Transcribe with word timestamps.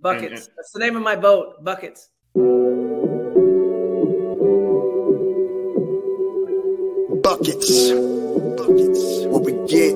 Buckets. 0.00 0.48
That's 0.56 0.70
the 0.72 0.78
name 0.80 0.96
of 0.96 1.02
my 1.02 1.16
boat. 1.16 1.62
Buckets. 1.64 2.08
Buckets. 7.22 7.90
Buckets. 8.56 9.26
What 9.26 9.42
we 9.44 9.52
get. 9.68 9.94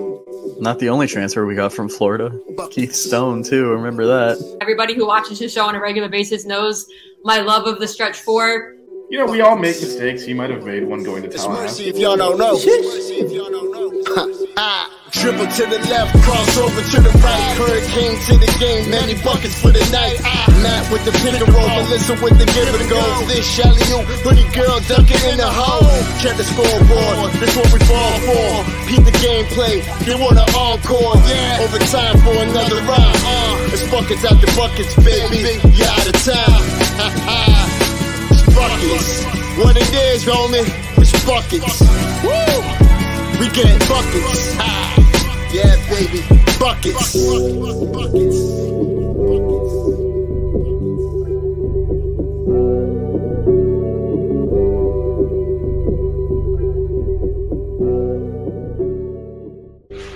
Not 0.61 0.79
the 0.79 0.89
only 0.91 1.07
transfer 1.07 1.45
we 1.47 1.55
got 1.55 1.73
from 1.73 1.89
Florida. 1.89 2.39
Keith 2.71 2.95
Stone, 2.95 3.43
too. 3.43 3.69
Remember 3.71 4.07
that. 4.07 4.59
Everybody 4.61 4.95
who 4.95 5.07
watches 5.07 5.39
his 5.39 5.53
show 5.53 5.65
on 5.67 5.75
a 5.75 5.81
regular 5.81 6.09
basis 6.09 6.45
knows 6.45 6.87
my 7.25 7.39
love 7.41 7.67
of 7.67 7.79
the 7.81 7.89
stretch 7.89 8.21
four. 8.21 8.75
You 9.11 9.19
know, 9.19 9.27
we 9.27 9.41
all 9.41 9.57
make 9.57 9.81
mistakes. 9.81 10.23
He 10.25 10.35
might 10.35 10.51
have 10.51 10.65
made 10.65 10.85
one 10.85 11.03
going 11.03 11.23
to 11.23 11.29
It's 11.29 11.43
Tallahassee. 11.45 11.89
if 11.89 11.97
y'all 11.99 12.17
don't 12.17 12.39
know. 12.39 12.53
Mercy 12.55 12.71
if 12.71 13.31
y'all 13.33 13.51
don't 13.51 13.53
know. 13.53 13.59
Ah, 15.23 15.31
Dribble 15.31 15.47
to 15.55 15.65
the 15.71 15.79
left, 15.87 16.19
cross 16.27 16.59
over 16.59 16.83
to 16.83 16.99
the 16.99 17.15
right. 17.23 17.55
Hurricane 17.55 18.19
to 18.27 18.35
the 18.43 18.51
game, 18.59 18.91
many 18.91 19.15
buckets 19.23 19.55
for 19.55 19.71
the 19.71 19.79
night. 19.95 20.19
Matt 20.59 20.91
with 20.91 21.07
the 21.07 21.15
pick 21.23 21.39
and 21.39 21.47
roll, 21.55 21.71
Melissa 21.79 22.19
with 22.19 22.35
the 22.43 22.47
give 22.51 22.67
and 22.67 22.91
go. 22.91 22.99
This 23.31 23.47
Shelly, 23.47 23.79
you, 23.87 24.03
hoodie 24.27 24.51
girl 24.51 24.83
dunking 24.91 25.23
in 25.31 25.39
the 25.39 25.47
hole. 25.47 25.87
Check 26.19 26.35
the 26.35 26.43
scoreboard, 26.43 27.31
this 27.39 27.55
what 27.55 27.71
we 27.71 27.79
fall 27.87 28.15
for. 28.27 28.51
Beat 28.91 29.07
the 29.07 29.15
gameplay, 29.23 29.87
you 30.03 30.19
want 30.19 30.43
an 30.43 30.49
encore, 30.59 31.15
yeah. 31.31 31.63
Overtime 31.63 32.19
for 32.27 32.35
another 32.43 32.83
round. 32.83 33.15
Uh, 33.23 33.71
it's 33.71 33.87
buckets 33.95 34.27
out 34.27 34.43
the 34.43 34.51
buckets, 34.59 34.99
baby. 35.07 35.63
You 35.71 35.87
out 35.87 36.03
of 36.03 36.19
time. 36.19 36.63
it's 38.27 38.43
buckets. 38.51 39.23
What 39.55 39.79
it 39.79 39.87
is, 39.87 40.27
homie, 40.27 40.67
it's 40.99 41.15
buckets. 41.23 41.79
Woo! 42.27 42.59
We 43.39 43.47
get 43.55 43.71
buckets. 43.87 44.55
Ah, 44.59 45.02
yeah, 45.53 45.77
baby, 45.91 46.23
buckets. 46.59 47.15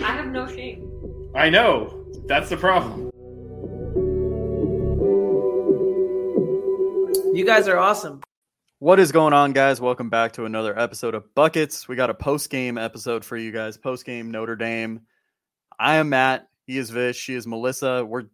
I 0.02 0.10
have 0.10 0.28
no 0.28 0.46
shame. 0.46 1.30
I 1.34 1.50
know. 1.50 2.06
That's 2.26 2.48
the 2.48 2.56
problem. 2.56 3.10
You 7.34 7.44
guys 7.44 7.68
are 7.68 7.76
awesome. 7.76 8.22
What 8.78 8.98
is 8.98 9.12
going 9.12 9.34
on, 9.34 9.52
guys? 9.52 9.82
Welcome 9.82 10.08
back 10.08 10.32
to 10.32 10.46
another 10.46 10.78
episode 10.78 11.14
of 11.14 11.34
Buckets. 11.34 11.88
We 11.88 11.96
got 11.96 12.08
a 12.08 12.14
post 12.14 12.48
game 12.48 12.78
episode 12.78 13.22
for 13.22 13.36
you 13.36 13.52
guys. 13.52 13.76
Post 13.76 14.06
game 14.06 14.30
Notre 14.30 14.56
Dame. 14.56 15.02
I 15.78 15.96
am 15.96 16.08
Matt. 16.10 16.48
He 16.66 16.78
is 16.78 16.90
Vish. 16.90 17.16
She 17.16 17.34
is 17.34 17.46
Melissa. 17.46 18.04
We're 18.04 18.24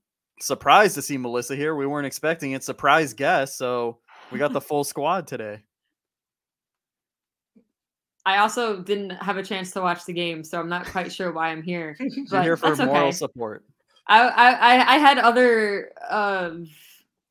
surprised 0.41 0.95
to 0.95 1.03
see 1.03 1.17
Melissa 1.19 1.57
here. 1.57 1.75
We 1.75 1.87
weren't 1.87 2.07
expecting 2.07 2.53
it. 2.53 2.65
Surprise 2.65 3.15
guest. 3.15 3.57
So 3.59 3.99
we 4.31 4.39
got 4.39 4.53
the 4.53 4.61
full 4.69 4.85
squad 4.85 5.27
today. 5.27 5.63
I 8.25 8.39
also 8.39 8.81
didn't 8.81 9.11
have 9.11 9.37
a 9.37 9.43
chance 9.43 9.73
to 9.73 9.81
watch 9.81 10.05
the 10.05 10.13
game, 10.13 10.45
so 10.45 10.61
I'm 10.61 10.69
not 10.69 10.87
quite 10.87 11.13
sure 11.13 11.33
why 11.33 11.49
I'm 11.49 11.63
here. 11.63 11.97
We're 12.01 12.09
But 12.31 12.43
here 12.45 12.57
for 12.57 12.69
that's 12.75 12.79
moral 12.87 13.09
okay. 13.09 13.11
support. 13.13 13.65
I, 14.07 14.21
I 14.29 14.51
I- 14.53 14.95
I 14.95 14.99
had 14.99 15.19
other 15.19 15.91
uh, 16.09 16.51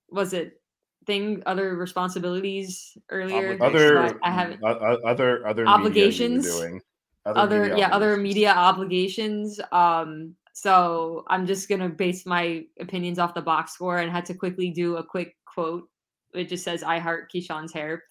was 0.09 0.33
it 0.33 0.59
thing 1.05 1.41
other 1.45 1.75
responsibilities 1.75 2.97
earlier. 3.09 3.57
so 3.57 3.63
Other, 3.66 3.99
I, 3.99 4.13
I 4.23 4.31
haven't 4.31 4.59
o- 4.63 4.67
o- 4.67 4.99
other, 5.07 5.47
other 5.47 5.66
Obligations? 5.67 6.45
Media 6.45 6.51
you 6.51 6.59
were 6.59 6.69
doing. 6.69 6.81
Other 7.25 7.61
media 7.61 7.77
yeah 7.77 7.89
other 7.89 8.17
media 8.17 8.51
obligations. 8.51 9.59
Um, 9.71 10.35
so 10.53 11.23
I'm 11.27 11.45
just 11.45 11.69
gonna 11.69 11.89
base 11.89 12.25
my 12.25 12.65
opinions 12.79 13.19
off 13.19 13.33
the 13.33 13.41
box 13.41 13.73
score 13.73 13.99
and 13.99 14.11
had 14.11 14.25
to 14.27 14.33
quickly 14.33 14.69
do 14.69 14.97
a 14.97 15.03
quick 15.03 15.35
quote. 15.45 15.87
It 16.33 16.49
just 16.49 16.63
says 16.63 16.83
"I 16.83 16.99
heart 16.99 17.31
Kyshawn's 17.33 17.73
hair." 17.73 18.03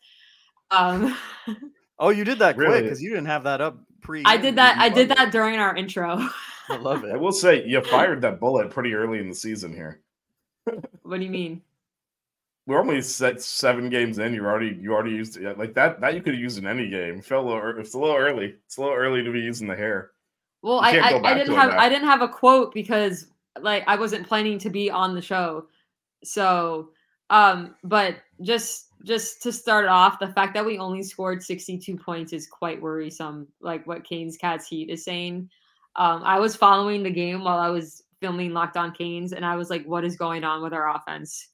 Um, 0.71 1.17
Oh, 2.01 2.09
you 2.09 2.25
did 2.25 2.39
that 2.39 2.57
quick 2.57 2.83
because 2.83 3.03
you 3.03 3.11
didn't 3.11 3.27
have 3.27 3.45
that 3.45 3.61
up 3.61 3.79
pre. 4.01 4.23
I 4.25 4.39
did 4.39 4.57
that. 4.57 4.79
I 4.79 4.89
did 4.89 5.11
love 5.11 5.19
that 5.19 5.29
it. 5.29 5.33
during 5.33 5.57
our 5.57 5.77
intro. 5.77 6.27
I 6.71 6.77
love 6.77 7.05
it. 7.05 7.13
I 7.13 7.17
will 7.19 7.31
say 7.31 7.63
you 7.67 7.83
fired 7.83 8.23
that 8.23 8.41
bullet 8.41 8.71
pretty 8.71 8.95
early 8.95 9.19
in 9.19 9.29
the 9.29 9.35
season 9.35 9.75
here. 9.75 10.01
what 11.03 11.19
do 11.19 11.23
you 11.25 11.31
mean? 11.31 11.61
We're 12.67 12.81
only 12.81 13.03
set 13.03 13.41
seven 13.41 13.89
games 13.89 14.19
in. 14.19 14.35
You 14.35 14.45
already 14.45 14.79
you 14.81 14.93
already 14.93 15.13
used 15.13 15.37
it. 15.37 15.59
Like 15.59 15.75
that 15.75 16.01
that 16.01 16.15
you 16.15 16.23
could 16.23 16.35
have 16.35 16.41
used 16.41 16.59
in 16.59 16.67
any 16.67 16.89
game. 16.89 17.19
It 17.19 17.25
felt 17.25 17.47
a 17.47 17.49
little, 17.49 17.81
it's 17.81 17.95
a 17.95 17.99
little 17.99 18.17
early. 18.17 18.55
It's 18.67 18.77
a 18.77 18.83
little 18.83 18.97
early 18.97 19.23
to 19.23 19.33
be 19.33 19.41
using 19.41 19.67
the 19.67 19.77
hair. 19.77 20.13
Well, 20.63 20.81
I 20.81 20.99
I, 20.99 21.21
I 21.23 21.35
didn't 21.35 21.55
have. 21.55 21.71
I 21.71 21.89
didn't 21.89 22.09
have 22.09 22.23
a 22.23 22.29
quote 22.29 22.75
because 22.75 23.27
like 23.61 23.85
I 23.87 23.97
wasn't 23.97 24.27
planning 24.27 24.59
to 24.59 24.71
be 24.71 24.91
on 24.91 25.15
the 25.15 25.23
show. 25.23 25.67
So, 26.23 26.91
um, 27.31 27.75
but 27.83 28.17
just 28.43 28.89
just 29.05 29.43
to 29.43 29.53
start 29.53 29.87
off, 29.87 30.19
the 30.19 30.29
fact 30.29 30.55
that 30.55 30.65
we 30.65 30.79
only 30.79 31.03
scored 31.03 31.43
62 31.43 31.97
points 31.97 32.33
is 32.33 32.47
quite 32.47 32.81
worrisome. 32.81 33.49
Like 33.61 33.87
what 33.87 34.05
Canes 34.05 34.37
Cats 34.37 34.69
Heat 34.69 34.91
is 34.91 35.05
saying. 35.05 35.49
Um, 35.97 36.23
I 36.25 36.39
was 36.39 36.55
following 36.55 37.03
the 37.03 37.11
game 37.11 37.43
while 37.43 37.59
I 37.59 37.69
was 37.69 38.05
filming 38.21 38.53
Locked 38.53 38.77
On 38.77 38.93
Canes, 38.93 39.33
and 39.33 39.45
I 39.45 39.57
was 39.57 39.71
like, 39.71 39.85
"What 39.87 40.05
is 40.05 40.17
going 40.17 40.45
on 40.45 40.63
with 40.63 40.73
our 40.73 40.95
offense?" 40.95 41.49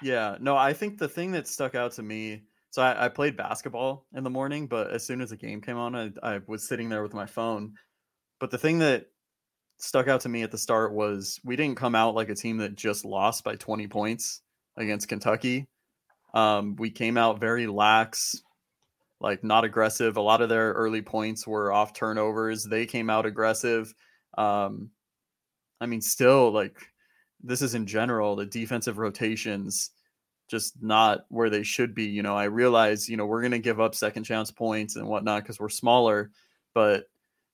Yeah, 0.00 0.36
no, 0.40 0.56
I 0.56 0.72
think 0.72 0.98
the 0.98 1.08
thing 1.08 1.32
that 1.32 1.48
stuck 1.48 1.74
out 1.74 1.92
to 1.92 2.02
me. 2.02 2.44
So 2.70 2.82
I, 2.82 3.06
I 3.06 3.08
played 3.08 3.36
basketball 3.36 4.06
in 4.14 4.24
the 4.24 4.30
morning, 4.30 4.66
but 4.66 4.90
as 4.90 5.04
soon 5.04 5.20
as 5.20 5.30
the 5.30 5.36
game 5.36 5.60
came 5.60 5.76
on, 5.76 5.94
I, 5.94 6.10
I 6.22 6.40
was 6.46 6.66
sitting 6.66 6.88
there 6.88 7.02
with 7.02 7.14
my 7.14 7.26
phone. 7.26 7.74
But 8.40 8.50
the 8.50 8.58
thing 8.58 8.80
that 8.80 9.06
stuck 9.78 10.08
out 10.08 10.22
to 10.22 10.28
me 10.28 10.42
at 10.42 10.50
the 10.50 10.58
start 10.58 10.92
was 10.94 11.40
we 11.44 11.56
didn't 11.56 11.78
come 11.78 11.94
out 11.94 12.14
like 12.14 12.30
a 12.30 12.34
team 12.34 12.58
that 12.58 12.76
just 12.76 13.04
lost 13.04 13.44
by 13.44 13.56
20 13.56 13.88
points 13.88 14.42
against 14.76 15.08
Kentucky. 15.08 15.68
Um, 16.34 16.76
we 16.76 16.90
came 16.90 17.18
out 17.18 17.40
very 17.40 17.66
lax, 17.66 18.42
like 19.20 19.44
not 19.44 19.64
aggressive. 19.64 20.16
A 20.16 20.22
lot 20.22 20.42
of 20.42 20.48
their 20.48 20.72
early 20.72 21.02
points 21.02 21.46
were 21.46 21.72
off 21.72 21.94
turnovers. 21.94 22.64
They 22.64 22.86
came 22.86 23.10
out 23.10 23.26
aggressive. 23.26 23.94
Um, 24.38 24.90
I 25.80 25.86
mean, 25.86 26.00
still 26.00 26.52
like 26.52 26.76
this 27.44 27.62
is 27.62 27.74
in 27.74 27.86
general 27.86 28.34
the 28.36 28.46
defensive 28.46 28.98
rotations 28.98 29.90
just 30.48 30.82
not 30.82 31.24
where 31.28 31.50
they 31.50 31.62
should 31.62 31.94
be. 31.94 32.04
You 32.04 32.22
know, 32.22 32.36
I 32.36 32.44
realize, 32.44 33.08
you 33.08 33.16
know, 33.16 33.26
we're 33.26 33.40
going 33.40 33.52
to 33.52 33.58
give 33.58 33.80
up 33.80 33.94
second 33.94 34.24
chance 34.24 34.50
points 34.50 34.96
and 34.96 35.06
whatnot 35.06 35.42
because 35.42 35.58
we're 35.58 35.68
smaller, 35.68 36.30
but, 36.74 37.06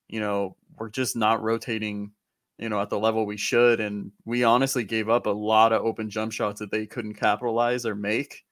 you 0.07 0.19
know, 0.19 0.55
we're 0.77 0.89
just 0.89 1.15
not 1.15 1.41
rotating, 1.41 2.11
you 2.57 2.69
know, 2.69 2.81
at 2.81 2.89
the 2.89 2.99
level 2.99 3.25
we 3.25 3.37
should. 3.37 3.79
And 3.79 4.11
we 4.25 4.43
honestly 4.43 4.83
gave 4.83 5.09
up 5.09 5.25
a 5.25 5.29
lot 5.29 5.71
of 5.71 5.85
open 5.85 6.09
jump 6.09 6.33
shots 6.33 6.59
that 6.59 6.71
they 6.71 6.85
couldn't 6.85 7.13
capitalize 7.15 7.85
or 7.85 7.95
make. 7.95 8.43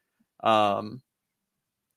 Um, 0.41 1.01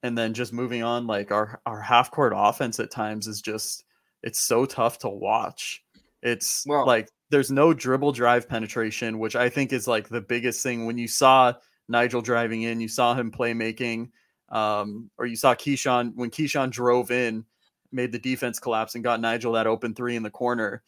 and 0.03 0.19
then 0.19 0.35
just 0.35 0.53
moving 0.53 0.83
on, 0.83 1.07
like 1.07 1.31
our, 1.31 1.61
our 1.65 1.81
half 1.81 2.11
court 2.11 2.33
offense 2.35 2.81
at 2.81 2.91
times 2.91 3.29
is 3.29 3.41
just, 3.41 3.85
it's 4.25 4.41
so 4.41 4.67
tough 4.67 4.99
to 5.01 5.09
watch. 5.09 5.85
It's 6.23 6.65
Well- 6.67 6.87
like 6.87 7.09
there's 7.33 7.51
no 7.51 7.75
dribble 7.75 8.13
drive 8.13 8.49
penetration, 8.49 9.19
which 9.19 9.35
I 9.35 9.49
think 9.49 9.73
is 9.73 9.89
like 9.89 10.09
the 10.09 10.21
biggest 10.21 10.63
thing. 10.63 10.87
When 10.87 10.99
you 10.99 11.09
saw 11.09 11.55
Nijel 11.91 12.23
driving 12.23 12.63
in, 12.63 12.81
you 12.81 12.89
saw 12.89 13.15
him 13.15 13.33
playmaking, 13.33 14.11
um, 14.51 15.11
or 15.19 15.27
you 15.27 15.35
saw 15.35 15.55
Kyshawn 15.55 16.13
when 16.15 16.31
Kyshawn 16.31 16.71
drove 16.71 17.11
in, 17.11 17.45
made 17.91 18.13
the 18.13 18.19
defense 18.21 18.61
collapse 18.61 18.95
and 18.95 19.03
got 19.03 19.21
Nijel 19.21 19.55
that 19.55 19.67
open 19.67 19.95
three 19.95 20.15
in 20.15 20.23
the 20.23 20.31
corner. 20.31 20.83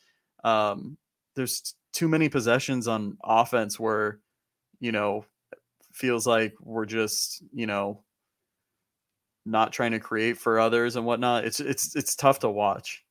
Um, 0.45 0.97
there's 1.35 1.75
too 1.93 2.09
many 2.09 2.29
possessions 2.29 2.87
on 2.87 3.19
offense 3.25 3.81
where 3.81 4.21
you 4.81 4.93
know, 4.93 5.25
feels 5.93 6.27
like 6.27 6.55
we're 6.61 6.87
just, 6.87 7.43
you 7.53 7.67
know, 7.67 8.03
not 9.47 9.73
trying 9.73 9.93
to 9.93 10.01
create 10.01 10.39
for 10.39 10.59
others 10.59 10.97
and 10.97 11.07
whatnot. 11.07 11.45
It's 11.45 11.61
it's 11.61 11.95
it's 11.97 12.15
tough 12.15 12.41
to 12.41 12.51
watch. 12.51 13.04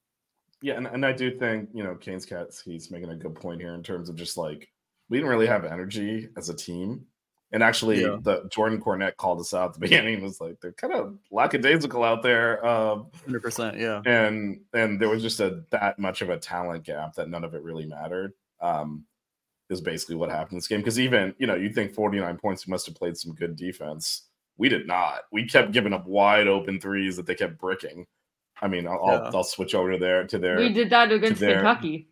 Yeah, 0.63 0.75
and, 0.77 0.87
and 0.87 1.05
I 1.05 1.11
do 1.11 1.29
think, 1.37 1.69
you 1.73 1.83
know, 1.83 1.93
Kane's 1.93 2.25
cats 2.25 2.61
he's 2.61 2.89
making 2.89 3.09
a 3.09 3.15
good 3.15 3.35
point 3.35 3.59
here 3.59 3.73
in 3.73 3.83
terms 3.83 4.07
of 4.07 4.15
just 4.15 4.37
like 4.37 4.69
we 5.09 5.17
didn't 5.17 5.29
really 5.29 5.45
have 5.45 5.65
energy 5.65 6.29
as 6.37 6.47
a 6.47 6.53
team. 6.55 7.05
And 7.51 7.61
actually, 7.61 8.01
Yeah. 8.01 8.17
the 8.21 8.47
Jordan 8.49 8.81
Cornette 8.81 9.17
called 9.17 9.41
us 9.41 9.53
out 9.53 9.67
at 9.67 9.73
the 9.73 9.79
beginning. 9.87 10.23
Was 10.23 10.39
like 10.39 10.59
they're 10.61 10.71
kind 10.71 10.93
of 10.93 11.17
lackadaisical 11.31 12.01
out 12.03 12.23
there, 12.23 12.65
um, 12.65 13.07
Hundred 13.25 13.41
percent, 13.43 13.77
yeah. 13.77 14.01
and 14.05 14.61
and 14.73 14.99
there 15.01 15.09
was 15.09 15.21
just 15.21 15.41
a 15.41 15.63
that 15.71 15.99
much 15.99 16.21
of 16.21 16.29
a 16.29 16.37
talent 16.39 16.85
gap 16.85 17.13
that 17.15 17.29
none 17.29 17.43
of 17.43 17.53
it 17.53 17.61
really 17.61 17.85
mattered. 17.85 18.31
Um, 18.61 19.05
is 19.69 19.81
basically 19.81 20.15
what 20.15 20.29
happened 20.29 20.53
in 20.53 20.57
this 20.59 20.67
game. 20.67 20.79
Because 20.79 20.99
even 20.99 21.35
you 21.39 21.45
know 21.45 21.55
you 21.55 21.69
think 21.73 21.93
forty 21.93 22.19
nine 22.19 22.37
points, 22.37 22.65
we 22.65 22.71
must 22.71 22.85
have 22.85 22.95
played 22.95 23.17
some 23.17 23.35
good 23.35 23.55
defense. 23.57 24.29
We 24.57 24.69
did 24.69 24.87
not. 24.87 25.23
We 25.31 25.45
kept 25.45 25.73
giving 25.73 25.91
up 25.93 26.05
wide 26.07 26.47
open 26.47 26.79
threes 26.79 27.17
that 27.17 27.25
they 27.25 27.35
kept 27.35 27.59
bricking. 27.59 28.05
I 28.63 28.67
mean, 28.67 28.87
I'll, 28.87 28.99
Yeah. 29.05 29.13
I'll, 29.19 29.37
I'll 29.37 29.43
switch 29.43 29.75
over 29.75 29.91
to 29.91 29.97
their 29.97 30.25
to 30.27 30.39
their 30.39 30.57
We 30.57 30.69
did 30.73 30.89
that 30.89 31.11
against 31.11 31.39
their- 31.41 31.55
Kentucky. 31.57 32.07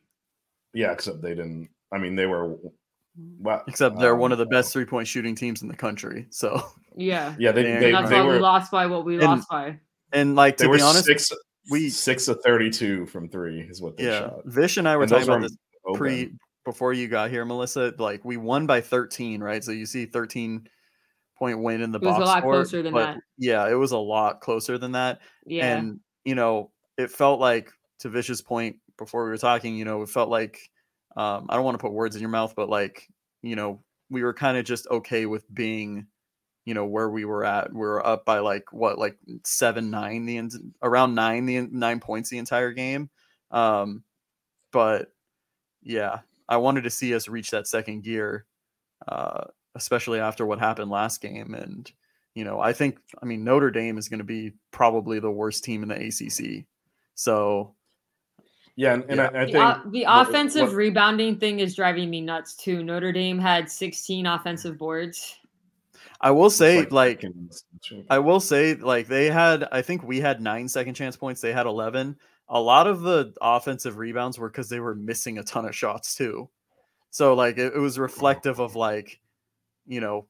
yeah, 0.74 0.92
except 0.92 1.22
they 1.22 1.30
didn't. 1.30 1.70
I 1.92 1.98
mean, 1.98 2.16
they 2.16 2.26
were. 2.28 2.56
Well, 3.40 3.62
Except 3.68 4.00
they're 4.00 4.16
one 4.16 4.30
um, 4.30 4.34
of 4.34 4.38
the 4.40 4.46
best 4.46 4.72
three 4.72 4.86
point 4.86 5.08
shooting 5.08 5.36
teams 5.36 5.62
in 5.62 5.68
the 5.68 5.76
country. 5.76 6.28
So 6.30 6.62
Yeah. 6.96 7.36
Yeah, 7.40 7.52
they 7.52 7.70
And 7.72 7.82
they, 7.82 7.86
And 7.88 7.96
that's 7.96 8.10
they 8.10 8.20
why 8.22 8.26
we 8.28 8.34
were 8.36 8.40
lost 8.40 8.72
by 8.72 8.86
what 8.86 9.04
we 9.06 9.16
And- 9.16 9.24
lost 9.24 9.50
by. 9.50 9.80
and 10.14 10.36
like 10.36 10.58
they 10.58 10.66
to 10.66 10.70
were 10.70 10.78
be 10.78 10.82
honest, 10.84 11.06
six 11.06 11.32
we- 11.70 11.90
six 11.90 12.28
of 12.28 12.42
thirty 12.42 12.70
two 12.70 13.06
from 13.08 13.28
three 13.30 13.62
is 13.62 13.82
what 13.82 13.98
they 13.98 14.06
yeah, 14.06 14.20
shot. 14.20 14.46
Vish 14.46 14.78
and 14.78 14.88
I 14.88 14.96
were 14.96 15.04
And 15.04 15.12
talking 15.12 15.28
about 15.28 15.42
this 15.42 15.58
open. 15.86 15.98
pre 16.00 16.34
before 16.64 16.94
you 16.94 17.08
got 17.08 17.30
here, 17.32 17.44
Melissa. 17.44 17.94
Like 17.98 18.24
we 18.24 18.38
won 18.38 18.66
by 18.68 18.82
13, 18.82 19.42
right? 19.42 19.64
So 19.64 19.72
you 19.72 19.86
see 19.86 20.06
13 20.06 20.68
point 21.38 21.60
win 21.62 21.82
in 21.82 21.92
the 21.92 22.00
It 22.00 22.04
was 22.06 22.16
a 22.16 22.20
box 22.20 22.28
lot 22.28 22.38
score, 22.40 22.54
closer 22.54 22.82
than 22.84 22.94
but 22.94 23.06
that. 23.16 23.18
Yeah, 23.38 23.68
it 23.70 23.74
was 23.74 23.92
a 23.92 23.98
lot 23.98 24.40
closer 24.42 24.78
than 24.78 24.92
that. 24.94 25.20
Yeah. 25.46 25.76
And 25.78 26.00
you 26.26 26.36
know, 26.36 26.72
it 26.98 27.12
felt 27.12 27.40
like 27.40 27.72
to 28.00 28.10
Vish's 28.10 28.42
point 28.42 28.78
before 28.98 29.24
we 29.24 29.30
were 29.30 29.38
talking, 29.38 29.76
you 29.76 29.86
know, 29.86 30.02
it 30.02 30.10
felt 30.10 30.30
like 30.30 30.70
um, 31.16 31.48
I 31.50 31.56
don't 31.56 31.66
want 31.66 31.76
to 31.76 31.82
put 31.82 31.94
words 31.94 32.16
in 32.16 32.22
your 32.22 32.30
mouth, 32.30 32.54
but 32.56 32.70
like, 32.70 33.08
you 33.42 33.56
know, 33.56 33.82
we 34.10 34.24
were 34.24 34.34
kind 34.34 34.58
of 34.58 34.66
just 34.66 34.88
okay 34.88 35.26
with 35.26 35.44
being, 35.54 36.06
you 36.66 36.74
know, 36.74 36.86
where 36.86 37.10
we 37.10 37.26
were 37.26 37.44
at. 37.44 37.72
We 37.72 37.80
were 37.80 38.06
up 38.06 38.26
by 38.26 38.40
like 38.40 38.72
what, 38.72 38.98
like 38.98 39.18
seven, 39.44 39.90
nine, 39.90 40.26
the 40.26 40.38
en- 40.38 40.74
around 40.82 41.16
nine, 41.16 41.46
the 41.46 41.62
nine 41.62 42.00
points 42.00 42.30
the 42.30 42.38
entire 42.38 42.72
game. 42.72 43.10
Um, 43.52 44.04
but 44.72 45.14
yeah, 45.82 46.20
I 46.48 46.58
wanted 46.58 46.84
to 46.84 46.90
see 46.90 47.16
us 47.16 47.28
reach 47.28 47.52
that 47.52 47.68
second 47.68 48.04
gear, 48.04 48.46
uh, 49.08 49.46
especially 49.76 50.20
after 50.20 50.46
what 50.46 50.60
happened 50.60 50.92
last 50.92 51.22
game. 51.22 51.54
And 51.54 51.92
you 52.36 52.44
know, 52.44 52.60
I 52.60 52.74
think, 52.74 52.98
I 53.22 53.26
mean, 53.26 53.44
Notre 53.44 53.72
Dame 53.72 53.98
is 53.98 54.08
going 54.10 54.20
to 54.20 54.24
be 54.26 54.54
probably 54.72 55.20
the 55.20 55.32
worst 55.32 55.64
team 55.64 55.84
in 55.84 55.90
the 55.90 55.96
ACC. 55.96 56.66
So 57.16 57.76
Yeah, 58.78 58.94
and, 58.94 59.04
and 59.10 59.18
Yeah. 59.18 59.30
I, 59.34 59.42
I 59.42 59.46
the, 59.46 59.52
think 59.52 59.58
o- 59.86 59.90
the 59.92 60.04
what- 60.06 60.28
offensive 60.28 60.68
what- 60.70 60.76
rebounding 60.76 61.38
thing 61.38 61.60
is 61.60 61.76
driving 61.76 62.10
me 62.10 62.22
nuts 62.22 62.56
too. 62.56 62.84
Notre 62.84 63.12
Dame 63.12 63.38
had 63.38 63.70
16 63.70 64.26
offensive 64.26 64.78
boards. 64.78 65.38
I 66.24 66.30
will 66.32 66.50
say, 66.52 66.78
it's 66.78 66.92
like, 66.92 67.24
I 68.10 68.20
will 68.20 68.40
say, 68.40 68.76
like, 68.76 69.08
they 69.08 69.26
had, 69.32 69.68
I 69.72 69.82
think 69.82 70.04
we 70.04 70.20
had 70.20 70.40
nine 70.40 70.68
second 70.68 70.94
chance 70.94 71.18
points. 71.18 71.42
They 71.42 71.52
had 71.52 71.66
11. 71.66 72.16
A 72.50 72.60
lot 72.62 72.86
of 72.86 73.02
the 73.02 73.34
offensive 73.42 73.98
rebounds 73.98 74.38
were 74.38 74.48
because 74.48 74.70
they 74.70 74.80
were 74.80 74.94
missing 74.94 75.40
a 75.40 75.44
ton 75.44 75.66
of 75.66 75.76
shots, 75.76 76.14
too. 76.16 76.48
So, 77.10 77.34
like, 77.34 77.58
it, 77.58 77.74
it 77.74 77.80
was 77.80 77.98
reflective 77.98 78.60
of, 78.60 78.76
like, 78.76 79.20
you 79.88 80.00
know, 80.00 80.28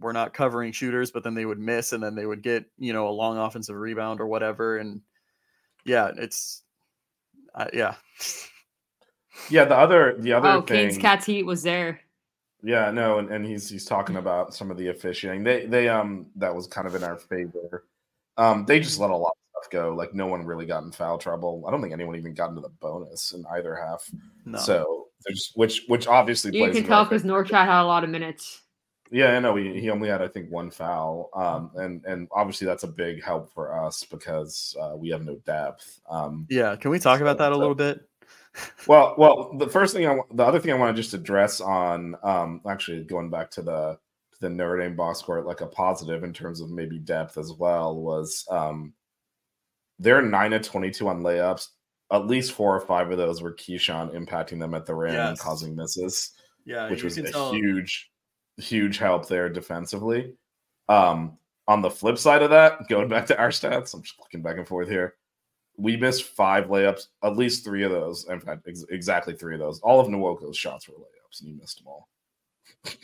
we're 0.00 0.12
not 0.12 0.34
covering 0.34 0.72
shooters, 0.72 1.10
but 1.10 1.22
then 1.22 1.34
they 1.34 1.46
would 1.46 1.58
miss 1.58 1.92
and 1.92 2.02
then 2.02 2.14
they 2.14 2.26
would 2.26 2.42
get, 2.42 2.64
you 2.78 2.92
know, 2.92 3.08
a 3.08 3.10
long 3.10 3.38
offensive 3.38 3.76
rebound 3.76 4.20
or 4.20 4.26
whatever. 4.26 4.78
And 4.78 5.00
yeah, 5.84 6.10
it's, 6.16 6.62
uh, 7.54 7.66
yeah. 7.72 7.94
yeah, 9.50 9.64
the 9.64 9.76
other 9.76 10.16
the 10.18 10.32
other 10.32 10.48
Oh, 10.48 10.60
thing. 10.62 10.88
Kane's 10.88 10.98
Cats 10.98 11.26
Heat 11.26 11.44
was 11.44 11.62
there. 11.62 12.00
Yeah, 12.62 12.90
no, 12.90 13.18
and, 13.18 13.30
and 13.30 13.44
he's 13.44 13.68
he's 13.68 13.84
talking 13.84 14.16
about 14.16 14.54
some 14.54 14.70
of 14.70 14.76
the 14.78 14.88
officiating. 14.88 15.44
They 15.44 15.66
they 15.66 15.88
um 15.88 16.26
that 16.36 16.54
was 16.54 16.66
kind 16.66 16.86
of 16.86 16.94
in 16.94 17.04
our 17.04 17.18
favor. 17.18 17.84
Um, 18.36 18.64
they 18.64 18.80
just 18.80 18.98
let 18.98 19.10
a 19.10 19.16
lot 19.16 19.28
of 19.30 19.62
stuff 19.62 19.70
go. 19.70 19.94
Like 19.94 20.14
no 20.14 20.26
one 20.26 20.44
really 20.46 20.66
got 20.66 20.82
in 20.82 20.90
foul 20.90 21.18
trouble. 21.18 21.62
I 21.68 21.70
don't 21.70 21.80
think 21.82 21.92
anyone 21.92 22.16
even 22.16 22.34
got 22.34 22.48
into 22.48 22.62
the 22.62 22.70
bonus 22.80 23.32
in 23.32 23.44
either 23.52 23.76
half. 23.76 24.10
No. 24.46 24.58
So 24.58 25.08
there's 25.26 25.52
which 25.54 25.84
which 25.88 26.06
obviously 26.06 26.56
You 26.56 26.64
plays 26.64 26.76
can 26.76 26.86
tell 26.86 27.04
because 27.04 27.22
favor. 27.22 27.44
Norchad 27.44 27.66
had 27.66 27.82
a 27.82 27.84
lot 27.84 28.02
of 28.02 28.10
minutes. 28.10 28.62
Yeah, 29.10 29.36
I 29.36 29.40
know. 29.40 29.54
He, 29.56 29.80
he 29.80 29.90
only 29.90 30.08
had, 30.08 30.22
I 30.22 30.28
think, 30.28 30.50
one 30.50 30.70
foul, 30.70 31.30
um, 31.34 31.70
and 31.76 32.04
and 32.04 32.28
obviously 32.32 32.66
that's 32.66 32.84
a 32.84 32.88
big 32.88 33.22
help 33.22 33.52
for 33.52 33.78
us 33.84 34.02
because 34.04 34.74
uh, 34.80 34.96
we 34.96 35.10
have 35.10 35.24
no 35.24 35.36
depth. 35.46 36.00
Um, 36.08 36.46
yeah. 36.48 36.74
Can 36.76 36.90
we 36.90 36.98
talk 36.98 37.20
about 37.20 37.38
that 37.38 37.52
a 37.52 37.54
so- 37.54 37.58
little 37.58 37.74
bit? 37.74 38.08
well, 38.86 39.14
well, 39.18 39.52
the 39.58 39.68
first 39.68 39.94
thing 39.94 40.06
I, 40.08 40.18
the 40.32 40.44
other 40.44 40.60
thing 40.60 40.70
I 40.72 40.76
want 40.76 40.96
to 40.96 41.02
just 41.02 41.14
address 41.14 41.60
on, 41.60 42.16
um, 42.22 42.60
actually 42.68 43.02
going 43.04 43.28
back 43.28 43.50
to 43.52 43.62
the 43.62 43.98
to 44.32 44.40
the 44.40 44.48
Notre 44.48 44.78
Dame 44.78 44.96
box 44.96 45.18
score, 45.18 45.42
like 45.42 45.60
a 45.60 45.66
positive 45.66 46.24
in 46.24 46.32
terms 46.32 46.60
of 46.60 46.70
maybe 46.70 46.98
depth 46.98 47.36
as 47.36 47.52
well, 47.52 47.96
was 47.96 48.46
um, 48.50 48.94
they're 49.98 50.22
nine 50.22 50.52
of 50.52 50.62
twenty 50.62 50.90
two 50.90 51.08
on 51.08 51.22
layups. 51.22 51.68
At 52.12 52.26
least 52.26 52.52
four 52.52 52.76
or 52.76 52.80
five 52.80 53.10
of 53.10 53.18
those 53.18 53.42
were 53.42 53.54
Kyshawn 53.54 54.14
impacting 54.14 54.60
them 54.60 54.74
at 54.74 54.86
the 54.86 54.94
rim 54.94 55.14
and 55.16 55.38
causing 55.38 55.74
misses. 55.74 56.30
Yeah. 56.64 56.88
which 56.88 57.02
was 57.02 57.18
a 57.18 57.30
tell- 57.30 57.52
huge, 57.52 58.10
huge 58.58 58.98
help 58.98 59.28
there 59.28 59.48
defensively. 59.48 60.34
Um, 60.88 61.38
on 61.66 61.82
the 61.82 61.90
flip 61.90 62.18
side 62.18 62.42
of 62.42 62.50
that, 62.50 62.88
going 62.88 63.08
back 63.08 63.26
to 63.26 63.38
our 63.38 63.48
stats, 63.48 63.94
I'm 63.94 64.02
just 64.02 64.18
looking 64.18 64.42
back 64.42 64.58
and 64.58 64.68
forth 64.68 64.88
here. 64.88 65.14
We 65.76 65.96
missed 65.96 66.24
five 66.24 66.66
layups, 66.66 67.08
at 67.22 67.36
least 67.36 67.64
three 67.64 67.82
of 67.82 67.90
those. 67.90 68.28
In 68.28 68.38
fact, 68.40 68.68
ex- 68.68 68.84
exactly 68.90 69.34
three 69.34 69.54
of 69.54 69.60
those. 69.60 69.80
All 69.80 69.98
of 69.98 70.06
Nwoko's 70.08 70.56
shots 70.56 70.88
were 70.88 70.94
layups, 70.94 71.40
and 71.40 71.48
he 71.48 71.54
missed 71.54 71.78
them 71.78 71.88
all. 71.88 72.08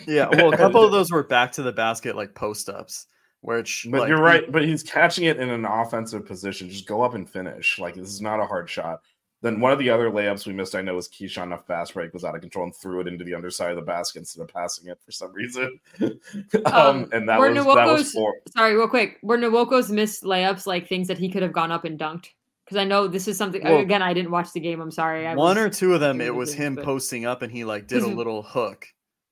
Yeah, 0.06 0.28
well, 0.28 0.52
a 0.52 0.56
couple 0.56 0.84
of 0.84 0.92
those 0.92 1.10
were 1.10 1.22
back 1.22 1.52
to 1.52 1.62
the 1.62 1.72
basket, 1.72 2.16
like 2.16 2.34
post 2.34 2.68
ups, 2.68 3.06
which. 3.40 3.86
But 3.90 4.00
like, 4.00 4.08
you're 4.08 4.22
right. 4.22 4.50
But 4.50 4.64
he's 4.64 4.82
catching 4.82 5.24
it 5.24 5.38
in 5.38 5.48
an 5.48 5.64
offensive 5.64 6.26
position. 6.26 6.68
Just 6.68 6.86
go 6.86 7.02
up 7.02 7.14
and 7.14 7.28
finish. 7.28 7.78
Like 7.78 7.94
this 7.94 8.08
is 8.08 8.20
not 8.20 8.40
a 8.40 8.46
hard 8.46 8.68
shot. 8.68 9.00
Then 9.42 9.58
one 9.58 9.72
of 9.72 9.78
the 9.78 9.88
other 9.88 10.10
layups 10.10 10.46
we 10.46 10.52
missed, 10.52 10.74
I 10.74 10.82
know, 10.82 10.94
was 10.96 11.08
Kyshawn. 11.08 11.54
A 11.54 11.58
fast 11.62 11.94
break 11.94 12.12
was 12.12 12.24
out 12.24 12.34
of 12.34 12.42
control 12.42 12.64
and 12.64 12.76
threw 12.76 13.00
it 13.00 13.08
into 13.08 13.24
the 13.24 13.34
underside 13.34 13.70
of 13.70 13.76
the 13.76 13.82
basket 13.82 14.18
instead 14.18 14.42
of 14.42 14.48
passing 14.48 14.88
it 14.90 14.98
for 15.04 15.12
some 15.12 15.32
reason. 15.32 15.80
um, 16.00 16.18
Um, 16.66 17.08
and 17.12 17.26
that 17.28 17.40
were 17.40 17.50
was 17.52 17.64
that 17.64 17.86
was 17.86 18.12
four. 18.12 18.34
Sorry, 18.54 18.74
real 18.76 18.86
quick. 18.88 19.18
Were 19.22 19.38
Nwoko's 19.38 19.90
missed 19.90 20.24
layups 20.24 20.66
like 20.66 20.88
things 20.88 21.08
that 21.08 21.16
he 21.16 21.30
could 21.30 21.42
have 21.42 21.52
gone 21.52 21.72
up 21.72 21.84
and 21.86 21.98
dunked? 21.98 22.28
Because 22.64 22.76
I 22.76 22.84
know 22.84 23.08
this 23.08 23.26
is 23.28 23.38
something. 23.38 23.64
Well, 23.64 23.78
again, 23.78 24.02
I 24.02 24.12
didn't 24.12 24.30
watch 24.30 24.52
the 24.52 24.60
game. 24.60 24.80
I'm 24.80 24.90
sorry. 24.90 25.26
I 25.26 25.34
one 25.34 25.56
or 25.58 25.70
two 25.70 25.94
of 25.94 26.00
them, 26.00 26.20
it 26.20 26.34
was 26.34 26.52
him 26.52 26.74
but- 26.74 26.84
posting 26.84 27.24
up 27.24 27.40
and 27.42 27.50
he 27.50 27.64
like 27.64 27.86
did 27.86 28.02
a 28.02 28.06
little 28.06 28.42
hook. 28.42 28.86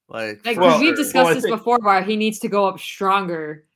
Like, 0.09 0.41
like 0.47 0.59
Well, 0.59 0.81
we've 0.81 0.97
discussed 0.97 1.27
well, 1.27 1.35
this 1.35 1.45
think- 1.45 1.55
before, 1.55 1.79
where 1.83 2.03
he 2.03 2.17
needs 2.17 2.39
to 2.39 2.49
go 2.49 2.67
up 2.67 2.81
stronger, 2.81 3.67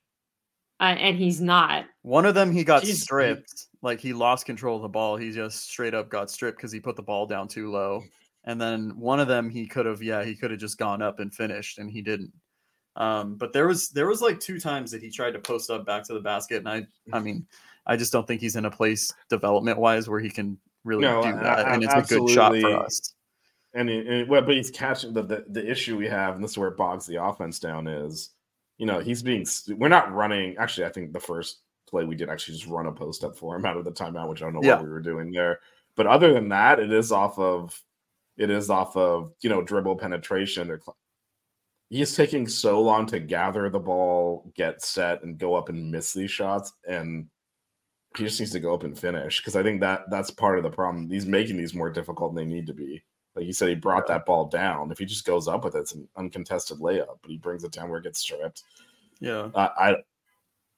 uh, 0.80 0.84
and 0.84 1.14
he's 1.18 1.42
not. 1.42 1.84
One 2.00 2.24
of 2.24 2.34
them 2.34 2.50
he 2.50 2.64
got 2.64 2.84
Jeez. 2.84 3.02
stripped. 3.02 3.66
Like 3.82 4.00
he 4.00 4.12
lost 4.12 4.46
control 4.46 4.76
of 4.76 4.82
the 4.82 4.88
ball. 4.88 5.16
He 5.16 5.32
just 5.32 5.68
straight 5.68 5.92
up 5.94 6.08
got 6.08 6.30
stripped 6.30 6.58
because 6.58 6.72
he 6.72 6.80
put 6.80 6.96
the 6.96 7.02
ball 7.02 7.26
down 7.26 7.48
too 7.48 7.70
low. 7.70 8.02
And 8.44 8.60
then 8.60 8.98
one 8.98 9.20
of 9.20 9.28
them 9.28 9.50
he 9.50 9.66
could 9.66 9.86
have, 9.86 10.02
yeah, 10.02 10.24
he 10.24 10.34
could 10.34 10.50
have 10.50 10.60
just 10.60 10.78
gone 10.78 11.02
up 11.02 11.20
and 11.20 11.32
finished, 11.32 11.78
and 11.78 11.90
he 11.90 12.02
didn't. 12.02 12.32
Um, 12.96 13.36
but 13.36 13.52
there 13.52 13.66
was 13.66 13.88
there 13.90 14.06
was 14.06 14.20
like 14.20 14.38
two 14.38 14.58
times 14.60 14.90
that 14.90 15.02
he 15.02 15.10
tried 15.10 15.32
to 15.32 15.38
post 15.38 15.70
up 15.70 15.86
back 15.86 16.04
to 16.04 16.12
the 16.14 16.20
basket, 16.20 16.58
and 16.58 16.68
I 16.68 16.86
I 17.12 17.20
mean, 17.24 17.46
I 17.86 17.96
just 17.96 18.12
don't 18.12 18.26
think 18.26 18.40
he's 18.40 18.56
in 18.56 18.64
a 18.66 18.70
place 18.70 19.12
development 19.28 19.78
wise 19.78 20.08
where 20.08 20.20
he 20.20 20.30
can 20.30 20.58
really 20.84 21.02
No, 21.02 21.22
do 21.22 21.32
that, 21.32 21.60
a- 21.60 21.68
and 21.68 21.82
it's 21.82 21.94
a 21.94 22.02
good 22.02 22.28
shot 22.30 22.54
for 22.60 22.76
us. 22.76 23.14
And, 23.74 23.88
it, 23.88 24.06
and 24.06 24.28
well, 24.28 24.42
but 24.42 24.54
he's 24.54 24.70
catching 24.70 25.14
the, 25.14 25.22
the 25.22 25.44
the 25.48 25.70
issue 25.70 25.96
we 25.96 26.06
have, 26.06 26.34
and 26.34 26.44
this 26.44 26.52
is 26.52 26.58
where 26.58 26.68
it 26.68 26.76
bogs 26.76 27.06
the 27.06 27.24
offense 27.24 27.58
down. 27.58 27.86
Is 27.86 28.30
you 28.76 28.84
know 28.84 28.98
he's 28.98 29.22
being 29.22 29.46
we're 29.68 29.88
not 29.88 30.12
running. 30.12 30.56
Actually, 30.58 30.86
I 30.86 30.90
think 30.90 31.12
the 31.14 31.20
first 31.20 31.61
play 31.92 32.04
we 32.04 32.16
did 32.16 32.28
actually 32.28 32.54
just 32.54 32.66
run 32.66 32.86
a 32.86 32.92
post 32.92 33.22
up 33.22 33.36
for 33.36 33.54
him 33.54 33.64
out 33.64 33.76
of 33.76 33.84
the 33.84 33.92
timeout, 33.92 34.28
which 34.28 34.42
I 34.42 34.46
don't 34.46 34.54
know 34.54 34.62
Yeah. 34.64 34.76
what 34.76 34.84
we 34.84 34.90
were 34.90 35.00
doing 35.00 35.30
there. 35.30 35.60
But 35.94 36.08
other 36.08 36.32
than 36.32 36.48
that, 36.48 36.80
it 36.80 36.90
is 36.92 37.12
off 37.12 37.38
of 37.38 37.80
it 38.36 38.50
is 38.50 38.70
off 38.70 38.96
of 38.96 39.32
you 39.42 39.50
know 39.50 39.62
dribble 39.62 39.96
penetration 39.96 40.70
or. 40.70 40.80
He's 41.90 42.16
taking 42.16 42.48
so 42.48 42.80
long 42.80 43.04
to 43.08 43.20
gather 43.20 43.68
the 43.68 43.78
ball, 43.78 44.50
get 44.56 44.80
set, 44.80 45.22
and 45.22 45.36
go 45.36 45.54
up 45.54 45.68
and 45.68 45.90
miss 45.90 46.14
these 46.14 46.30
shots, 46.30 46.72
and 46.88 47.26
he 48.16 48.24
just 48.24 48.40
needs 48.40 48.52
to 48.52 48.60
go 48.60 48.72
up 48.72 48.84
and 48.84 48.98
finish 48.98 49.40
because 49.40 49.56
I 49.56 49.62
think 49.62 49.82
that 49.82 50.08
that's 50.10 50.30
part 50.30 50.56
of 50.56 50.64
the 50.64 50.70
problem. 50.70 51.10
He's 51.10 51.26
making 51.26 51.58
these 51.58 51.74
more 51.74 51.90
difficult 51.90 52.34
than 52.34 52.48
they 52.48 52.54
need 52.54 52.66
to 52.68 52.72
be. 52.72 53.02
Like 53.36 53.44
you 53.44 53.52
said, 53.52 53.68
he 53.68 53.74
brought 53.74 54.06
that 54.06 54.24
ball 54.24 54.46
down. 54.46 54.90
If 54.90 54.98
he 54.98 55.04
just 55.04 55.26
goes 55.26 55.48
up 55.48 55.64
with 55.64 55.74
it, 55.74 55.80
it's 55.80 55.92
an 55.92 56.08
uncontested 56.16 56.78
layup, 56.78 57.18
but 57.20 57.30
he 57.30 57.36
brings 57.36 57.62
it 57.62 57.72
down 57.72 57.90
where 57.90 57.98
it 57.98 58.04
gets 58.04 58.20
stripped. 58.20 58.62
Yeah. 59.20 59.50
Uh, 59.54 59.68
I 59.76 59.96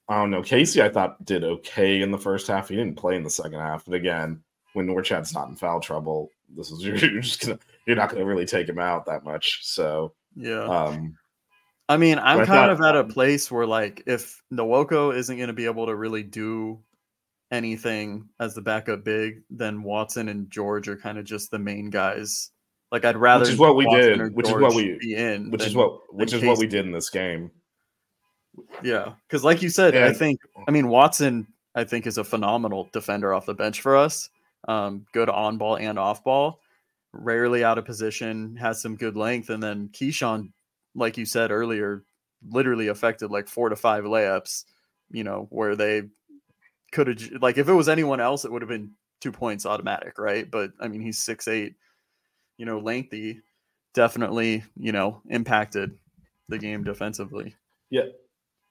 I 0.09 0.17
don't 0.17 0.31
know. 0.31 0.43
Casey, 0.43 0.83
I 0.83 0.89
thought 0.91 1.25
did 1.25 1.45
okay 1.45 2.03
in 2.03 2.11
the 2.11 2.19
first 2.19 2.47
half. 2.47 2.69
He 2.69 2.77
didn't 2.77 2.97
play 2.99 3.17
in 3.17 3.23
the 3.23 3.31
second 3.31 3.59
half. 3.61 3.85
But 3.87 3.95
again, 3.95 4.43
when 4.75 4.87
Norchad's 4.87 5.33
not 5.33 5.49
in 5.49 5.57
foul 5.57 5.81
trouble, 5.81 6.31
this 6.55 6.71
is 6.71 6.85
you're 6.85 6.97
just 6.97 7.41
gonna 7.41 7.59
you're 7.87 7.97
not 7.97 8.11
gonna 8.11 8.25
really 8.27 8.45
take 8.47 8.69
him 8.69 8.79
out 8.79 9.07
that 9.07 9.25
much. 9.25 9.61
So 9.65 10.13
Yeah. 10.37 10.65
um 10.65 11.17
I 11.89 11.97
mean, 11.99 12.19
I'm 12.19 12.39
kind 12.39 12.49
thought- 12.49 12.71
of 12.71 12.81
at 12.83 12.97
a 12.97 13.05
place 13.05 13.51
where 13.51 13.67
like 13.67 14.03
if 14.07 14.43
Nwoko 14.53 15.15
isn't 15.17 15.37
going 15.37 15.49
to 15.49 15.53
be 15.53 15.67
able 15.67 15.87
to 15.87 15.95
really 15.95 16.23
do 16.23 16.81
anything 17.51 18.29
as 18.41 18.55
the 18.55 18.63
backup 18.63 19.05
big, 19.05 19.43
then 19.51 19.83
Watson 19.83 20.29
and 20.29 20.51
George 20.51 20.89
are 20.89 20.97
kind 20.97 21.19
of 21.19 21.25
just 21.25 21.51
the 21.51 21.59
main 21.59 21.91
guys. 21.91 22.51
Like 22.91 23.05
I'd 23.05 23.17
rather 23.17 23.45
is 23.49 23.59
what 23.59 23.77
we 23.77 23.87
Watson 23.87 24.01
did, 24.11 24.21
or 24.21 24.29
which 24.31 24.47
is 24.49 24.55
what 24.55 24.75
we- 24.75 24.99
be 25.01 25.15
in, 25.15 25.51
which 25.51 25.67
is 25.67 25.75
what 25.75 26.01
which 26.15 26.31
than 26.31 26.41
is 26.41 26.47
what 26.47 26.59
we 26.59 26.67
did 26.67 26.87
in 26.87 26.93
this 26.93 27.11
game. 27.11 27.51
Yeah, 28.83 29.15
because 29.27 29.45
like 29.45 29.63
you 29.63 29.69
said, 29.69 29.97
I 29.97 30.13
think 30.13 30.41
I 30.69 30.71
mean 30.71 30.89
Watson. 30.89 31.47
I 31.75 31.85
think 31.85 32.07
is 32.07 32.19
a 32.19 32.25
phenomenal 32.25 32.89
defender 32.93 33.35
off 33.35 33.47
the 33.47 33.55
bench 33.55 33.81
for 33.81 33.97
us. 33.97 34.31
Um, 34.69 35.07
good 35.13 35.29
on 35.29 35.59
ball 35.59 35.77
and 35.77 35.99
off 35.99 36.23
ball. 36.23 36.61
Rarely 37.13 37.65
out 37.65 37.79
of 37.79 37.85
position. 37.85 38.57
Has 38.57 38.81
some 38.81 38.97
good 38.97 39.17
length, 39.17 39.51
and 39.51 39.63
then 39.63 39.89
Kyshawn, 39.93 40.53
like 40.95 41.17
you 41.17 41.25
said 41.25 41.51
earlier, 41.51 42.05
literally 42.49 42.89
affected 42.89 43.31
like 43.31 43.49
four 43.49 43.69
to 43.69 43.77
five 43.77 44.05
layups. 44.05 44.65
You 45.11 45.25
know 45.25 45.47
where 45.51 45.77
they 45.77 46.05
could 46.93 47.09
have 47.09 47.43
like 47.43 47.59
if 47.59 47.69
it 47.69 47.73
was 47.73 47.89
anyone 47.89 48.21
else, 48.21 48.45
it 48.45 48.53
would 48.53 48.63
have 48.63 48.69
been 48.69 48.93
two 49.21 49.33
points 49.33 49.67
automatic, 49.67 50.19
right? 50.19 50.49
But 50.51 50.73
I 50.81 50.89
mean, 50.89 51.01
he's 51.01 51.23
six 51.23 51.49
eight. 51.49 51.75
You 52.57 52.67
know, 52.67 52.79
lengthy. 52.79 53.41
Definitely, 53.95 54.65
you 54.77 54.93
know, 54.93 55.23
impacted 55.29 55.97
the 56.49 56.59
game 56.59 56.85
defensively. 56.85 57.55
Yeah. 57.91 58.07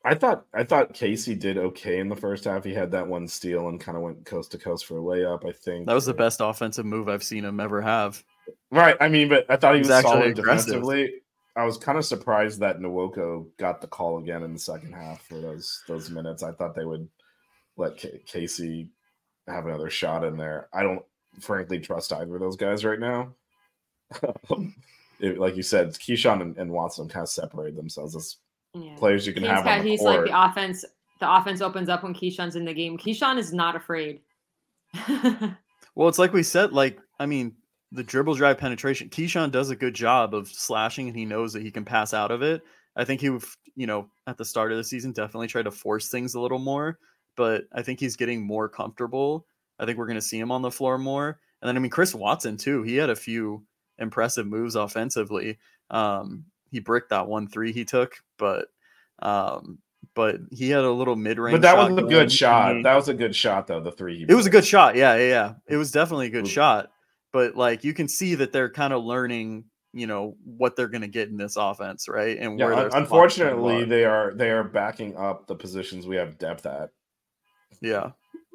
I 0.06 0.16
thought 0.16 0.46
I 0.54 0.64
thought 0.66 0.94
Casey 0.94 1.34
did 1.34 1.58
okay 1.58 2.00
in 2.00 2.10
the 2.10 2.16
first 2.16 2.44
half. 2.44 2.64
He 2.66 2.74
had 2.74 2.92
that 2.92 3.08
one 3.08 3.28
steal 3.28 3.70
and 3.70 3.80
kind 3.80 3.96
of 3.98 4.04
went 4.04 4.26
coast 4.26 4.52
to 4.52 4.58
coast 4.58 4.86
for 4.86 4.98
a 4.98 5.02
layup. 5.02 5.48
I 5.48 5.54
think 5.54 5.88
That 5.88 5.94
was 5.94 6.06
the 6.06 6.14
best 6.14 6.42
offensive 6.42 6.86
move 6.86 7.08
I've 7.08 7.24
seen 7.24 7.46
him 7.46 7.60
ever 7.62 7.82
have. 7.82 8.22
Right. 8.70 8.98
I 9.00 9.08
mean, 9.08 9.30
but 9.30 9.46
I 9.50 9.56
thought 9.56 9.76
he 9.76 9.80
was 9.80 9.90
actually 9.90 10.12
solid 10.12 10.40
aggressive. 10.40 10.66
defensively. 10.74 11.14
I 11.56 11.64
was 11.66 11.78
kind 11.78 11.98
of 11.98 12.04
surprised 12.04 12.60
that 12.60 12.80
Nwoko 12.80 13.46
got 13.58 13.80
the 13.80 13.88
call 13.88 14.18
again 14.18 14.44
in 14.44 14.52
the 14.54 14.60
second 14.60 14.92
half 14.94 15.22
for 15.22 15.36
those 15.40 15.84
those 15.88 16.10
minutes. 16.10 16.44
I 16.44 16.52
thought 16.52 16.76
they 16.76 16.84
would 16.86 17.08
let 17.78 17.96
K- 17.96 18.22
Casey 18.26 18.90
have 19.48 19.66
another 19.68 19.90
shot 19.90 20.24
in 20.26 20.36
there. 20.36 20.68
I 20.74 20.84
don't 20.84 21.04
frankly 21.40 21.80
trust 21.80 22.12
either 22.12 22.34
of 22.36 22.42
those 22.42 22.58
guys 22.58 22.84
right 22.84 23.00
now. 23.00 23.34
It- 25.20 25.38
like 25.38 25.56
you 25.56 25.64
said, 25.64 25.94
Kyshawn 25.94 26.42
and, 26.42 26.58
and 26.58 26.72
Watson 26.72 27.08
kind 27.08 27.24
of 27.24 27.30
separated 27.30 27.78
themselves 27.78 28.16
as 28.16 28.38
Yeah. 28.76 28.96
players 28.98 29.28
you 29.28 29.34
can 29.34 29.44
He's, 29.44 29.52
have 29.52 29.64
got- 29.64 29.80
on 29.80 29.86
the 29.86 29.92
he's 29.92 30.00
court. 30.00 30.16
like 30.22 30.26
the 30.32 30.44
offense. 30.46 30.84
The 31.20 31.32
offense 31.32 31.62
opens 31.62 31.88
up 31.90 32.04
when 32.04 32.14
Kyshawn's 32.14 32.56
in 32.56 32.66
the 32.66 32.74
game. 32.74 32.98
Kyshawn 32.98 33.38
is 33.38 33.54
not 33.54 33.76
afraid. 33.76 34.22
Well, 35.96 36.10
it's 36.10 36.18
like 36.18 36.34
we 36.34 36.42
said, 36.42 36.74
like, 36.74 36.98
I 37.20 37.28
mean, 37.28 37.56
the 37.92 38.02
dribble 38.02 38.34
drive 38.34 38.58
penetration, 38.58 39.10
Kyshawn 39.10 39.52
does 39.52 39.70
a 39.70 39.76
good 39.76 39.94
job 39.94 40.34
of 40.34 40.48
slashing 40.48 41.08
and 41.08 41.16
he 41.16 41.24
knows 41.24 41.54
that 41.54 41.62
he 41.62 41.70
can 41.70 41.86
pass 41.86 42.16
out 42.16 42.32
of 42.32 42.42
it. 42.42 42.64
I 42.96 43.04
think 43.06 43.22
he 43.22 43.30
would, 43.30 43.44
you 43.76 43.86
know, 43.86 44.10
at 44.26 44.36
the 44.40 44.44
start 44.46 44.72
of 44.72 44.78
the 44.80 44.84
season, 44.84 45.12
definitely 45.12 45.46
try 45.48 45.62
to 45.62 45.70
force 45.70 46.10
things 46.10 46.34
a 46.34 46.40
little 46.40 46.58
more, 46.58 46.98
but 47.38 47.66
I 47.74 47.84
think 47.84 48.00
he's 48.00 48.16
getting 48.16 48.42
more 48.42 48.68
comfortable. 48.68 49.46
I 49.78 49.86
think 49.86 50.00
we're 50.00 50.08
going 50.08 50.16
to 50.16 50.22
see 50.22 50.40
him 50.40 50.52
on 50.52 50.64
the 50.64 50.72
floor 50.72 50.98
more. 50.98 51.40
And 51.62 51.68
then, 51.70 51.76
I 51.76 51.80
mean, 51.80 51.92
Chris 51.92 52.16
Watson, 52.16 52.58
too, 52.58 52.82
he 52.82 52.96
had 52.96 53.12
a 53.12 53.16
few 53.16 53.64
impressive 54.00 54.48
moves 54.48 54.74
offensively. 54.74 55.60
Um, 55.92 56.46
he 56.72 56.80
bricked 56.80 57.12
that 57.12 57.28
one 57.28 57.48
three 57.48 57.72
he 57.72 57.86
took, 57.86 58.16
but, 58.44 58.68
um, 59.26 59.80
but 60.16 60.36
he 60.52 60.70
had 60.70 60.84
a 60.84 60.92
little 60.92 61.16
mid 61.16 61.40
range. 61.40 61.54
but 61.54 61.62
that 61.62 61.78
was 61.78 61.98
a 61.98 62.06
good 62.08 62.30
shot. 62.32 62.84
That 62.84 62.96
was 62.96 63.08
a 63.08 63.14
good 63.14 63.34
shot, 63.36 63.68
though. 63.68 63.80
The 63.80 63.92
three. 63.92 64.26
It 64.28 64.34
was 64.36 64.46
a 64.46 64.50
good 64.50 64.66
shot. 64.66 64.96
Yeah, 64.96 65.16
yeah, 65.16 65.28
yeah. 65.28 65.54
It 65.70 65.78
was 65.78 65.92
definitely 65.92 66.28
a 66.28 66.32
good 66.32 66.46
Ooh. 66.46 66.50
shot. 66.50 66.90
But 67.32 67.56
like 67.56 67.84
you 67.84 67.94
can 67.94 68.08
see 68.08 68.36
that 68.36 68.52
they're 68.52 68.70
kind 68.70 68.94
of 68.94 69.04
learning, 69.04 69.64
you 69.94 70.06
know, 70.06 70.36
what 70.44 70.76
they're 70.76 70.88
going 70.90 71.02
to 71.02 71.08
get 71.08 71.30
in 71.30 71.38
this 71.38 71.56
offense, 71.56 72.08
right? 72.08 72.38
And 72.38 72.60
Yeah, 72.60 72.66
where 72.66 72.76
un- 72.76 72.92
unfortunately, 72.94 73.84
are. 73.84 73.86
they 73.86 74.06
are 74.06 74.34
they 74.36 74.52
are 74.52 74.64
backing 74.64 75.16
up 75.18 75.48
the 75.48 75.56
positions 75.56 76.06
we 76.06 76.18
have 76.18 76.38
depth 76.38 76.66
at. 76.68 76.90
yeah, 77.82 78.12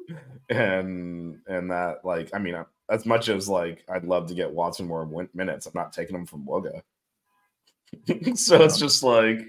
and 0.49 1.39
and 1.47 1.71
that 1.71 2.05
like 2.05 2.29
I 2.33 2.39
mean 2.39 2.55
uh, 2.55 2.63
as 2.89 3.05
much 3.05 3.27
as 3.27 3.49
like 3.49 3.83
I'd 3.89 4.05
love 4.05 4.27
to 4.27 4.33
get 4.33 4.49
Watson 4.51 4.87
more 4.87 5.03
win- 5.03 5.29
minutes, 5.33 5.65
I'm 5.65 5.73
not 5.75 5.91
taking 5.91 6.15
him 6.15 6.25
from 6.25 6.45
Wooga. 6.45 6.81
so 8.37 8.61
it's 8.63 8.77
just 8.77 9.03
like 9.03 9.41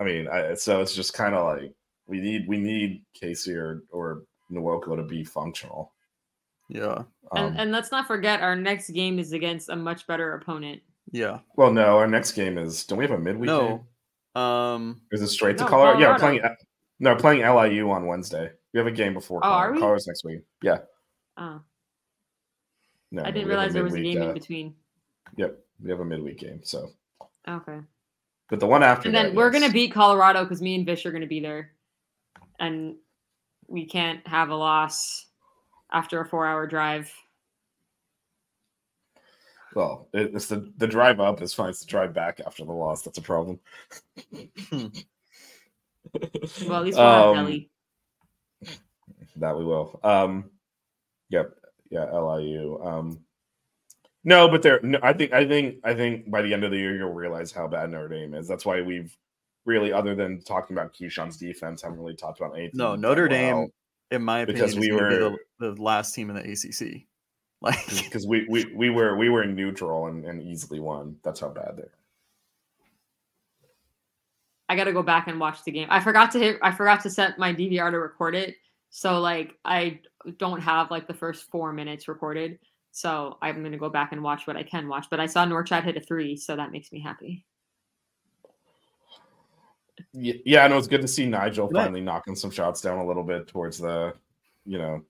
I 0.00 0.04
mean, 0.04 0.28
I, 0.28 0.54
so 0.54 0.80
it's 0.80 0.94
just 0.94 1.14
kind 1.14 1.34
of 1.34 1.44
like 1.44 1.72
we 2.06 2.20
need 2.20 2.46
we 2.48 2.56
need 2.58 3.04
Casey 3.14 3.54
or 3.54 3.82
or 3.90 4.22
Nwoko 4.52 4.96
to 4.96 5.02
be 5.02 5.24
functional. 5.24 5.92
yeah, 6.68 7.02
Um, 7.32 7.46
and, 7.46 7.60
and 7.60 7.72
let's 7.72 7.90
not 7.90 8.06
forget, 8.06 8.40
our 8.42 8.54
next 8.56 8.90
game 8.90 9.18
is 9.18 9.32
against 9.32 9.68
a 9.68 9.76
much 9.76 10.06
better 10.06 10.34
opponent. 10.34 10.82
yeah. 11.10 11.40
well, 11.56 11.72
no, 11.72 11.98
our 11.98 12.06
next 12.06 12.32
game 12.32 12.58
is. 12.58 12.84
Don't 12.86 12.98
we 12.98 13.04
have 13.04 13.18
a 13.18 13.22
midweek? 13.22 13.48
game? 13.48 13.80
No, 14.34 14.40
um, 14.40 15.00
Is 15.12 15.22
it 15.22 15.28
straight 15.28 15.58
to 15.58 15.64
No, 15.64 15.70
Colorado? 15.70 15.98
Yeah, 15.98 16.12
we're 16.12 16.18
playing. 16.18 16.40
No, 17.00 17.12
we're 17.12 17.18
playing 17.18 17.40
LIU 17.42 17.90
on 17.90 18.06
Wednesday. 18.06 18.50
We 18.72 18.78
have 18.78 18.86
a 18.86 18.92
game 18.92 19.14
before. 19.14 19.40
Oh, 19.42 19.48
are 19.48 19.64
Colorado. 19.64 19.80
Colorado's 19.80 20.06
next 20.06 20.24
week. 20.24 20.40
Yeah. 20.62 20.78
Oh, 21.36 21.60
No, 23.10 23.22
I 23.22 23.30
didn't 23.30 23.48
realize 23.48 23.72
there 23.72 23.82
was 23.84 23.94
a 23.94 23.96
midweek, 23.96 24.14
game 24.14 24.22
in 24.22 24.30
uh, 24.30 24.32
between. 24.32 24.74
Yep, 25.36 25.58
we 25.82 25.90
have 25.90 26.00
a 26.00 26.04
midweek 26.04 26.38
game. 26.38 26.60
So, 26.62 26.90
Okay. 27.48 27.80
But 28.48 28.60
the 28.60 28.66
one 28.66 28.82
after 28.82 29.08
And 29.08 29.16
then 29.16 29.34
we're 29.34 29.50
gonna 29.50 29.70
beat 29.70 29.92
Colorado 29.92 30.44
because 30.44 30.62
me 30.62 30.74
and 30.74 30.86
Vish 30.86 31.04
are 31.06 31.12
gonna 31.12 31.26
be 31.26 31.40
there, 31.40 31.72
and 32.58 32.96
we 33.68 33.86
can't 33.86 34.26
have 34.26 34.50
a 34.50 34.56
loss 34.56 35.26
after 35.92 36.20
a 36.20 36.26
four-hour 36.26 36.66
drive. 36.66 37.12
Well, 39.74 40.08
it's 40.12 40.46
the 40.46 40.72
the 40.78 40.86
drive 40.86 41.20
up 41.20 41.42
is 41.42 41.52
fine. 41.52 41.70
It's 41.70 41.80
the 41.80 41.86
drive 41.86 42.14
back 42.14 42.40
after 42.44 42.64
the 42.64 42.72
loss 42.72 43.02
that's 43.02 43.18
a 43.18 43.22
problem. 43.22 43.58
Well, 46.12 46.78
at 46.78 46.84
least 46.84 46.98
we'll 46.98 47.06
have 47.06 47.24
Um, 47.26 47.34
Delhi. 47.34 47.70
That 49.36 49.56
we 49.56 49.64
will. 49.64 50.00
Um, 50.02 50.50
yep, 51.28 51.52
yeah, 51.90 52.04
LIU. 52.10 52.80
Um, 52.82 53.18
no, 54.26 54.48
but 54.48 54.60
there. 54.60 54.80
No, 54.82 54.98
I 55.02 55.12
think. 55.12 55.32
I 55.32 55.46
think. 55.46 55.76
I 55.84 55.94
think 55.94 56.28
by 56.30 56.42
the 56.42 56.52
end 56.52 56.64
of 56.64 56.72
the 56.72 56.76
year, 56.76 56.96
you'll 56.96 57.14
realize 57.14 57.52
how 57.52 57.68
bad 57.68 57.90
Notre 57.90 58.08
Dame 58.08 58.34
is. 58.34 58.48
That's 58.48 58.66
why 58.66 58.82
we've 58.82 59.16
really, 59.64 59.92
other 59.92 60.16
than 60.16 60.40
talking 60.42 60.76
about 60.76 60.92
Kyshawn's 60.92 61.36
defense, 61.36 61.80
haven't 61.80 61.98
really 61.98 62.16
talked 62.16 62.40
about 62.40 62.54
anything. 62.56 62.72
no, 62.74 62.92
that 62.92 62.98
Notre 62.98 63.28
well. 63.28 63.60
Dame, 63.60 63.72
in 64.10 64.22
my 64.22 64.40
opinion, 64.40 64.64
because 64.64 64.76
we 64.76 64.88
gonna 64.88 65.08
be 65.08 65.16
were- 65.16 65.38
the, 65.60 65.74
the 65.74 65.82
last 65.82 66.12
team 66.12 66.28
in 66.28 66.36
the 66.36 66.42
ACC. 66.42 67.04
Like, 67.62 67.86
because 67.86 68.26
we, 68.26 68.46
we 68.50 68.66
we 68.76 68.90
were 68.90 69.16
we 69.16 69.30
were 69.30 69.46
neutral 69.46 70.08
and, 70.08 70.26
and 70.26 70.42
easily 70.42 70.78
won. 70.78 71.16
That's 71.24 71.40
how 71.40 71.48
bad 71.48 71.72
they're. 71.78 71.90
I 74.68 74.76
gotta 74.76 74.92
go 74.92 75.02
back 75.02 75.26
and 75.26 75.40
watch 75.40 75.64
the 75.64 75.72
game. 75.72 75.88
I 75.90 76.00
forgot 76.00 76.30
to 76.32 76.38
hit. 76.38 76.58
I 76.62 76.70
forgot 76.70 77.00
to 77.04 77.10
set 77.10 77.38
my 77.38 77.54
DVR 77.54 77.90
to 77.90 77.98
record 77.98 78.34
it. 78.34 78.56
So 78.90 79.20
like 79.20 79.54
I 79.64 80.00
don't 80.38 80.60
have 80.60 80.90
like 80.90 81.08
the 81.08 81.14
first 81.14 81.50
four 81.50 81.72
minutes 81.72 82.08
recorded. 82.08 82.58
So 82.96 83.36
I'm 83.42 83.62
gonna 83.62 83.76
go 83.76 83.90
back 83.90 84.12
and 84.12 84.22
watch 84.22 84.46
what 84.46 84.56
I 84.56 84.62
can 84.62 84.88
watch. 84.88 85.08
But 85.10 85.20
I 85.20 85.26
saw 85.26 85.44
Norchad 85.44 85.84
hit 85.84 85.98
a 85.98 86.00
three, 86.00 86.34
so 86.34 86.56
that 86.56 86.72
makes 86.72 86.90
me 86.90 86.98
happy. 86.98 87.44
Yeah, 90.14 90.64
and 90.64 90.72
it 90.72 90.76
was 90.76 90.88
good 90.88 91.02
to 91.02 91.08
see 91.08 91.26
Nijel 91.26 91.70
Right. 91.70 91.84
finally 91.84 92.00
knocking 92.00 92.34
some 92.34 92.50
shots 92.50 92.80
down 92.80 92.96
a 92.96 93.06
little 93.06 93.22
bit 93.22 93.48
towards 93.48 93.76
the, 93.76 94.14
you 94.64 94.78
know, 94.78 95.04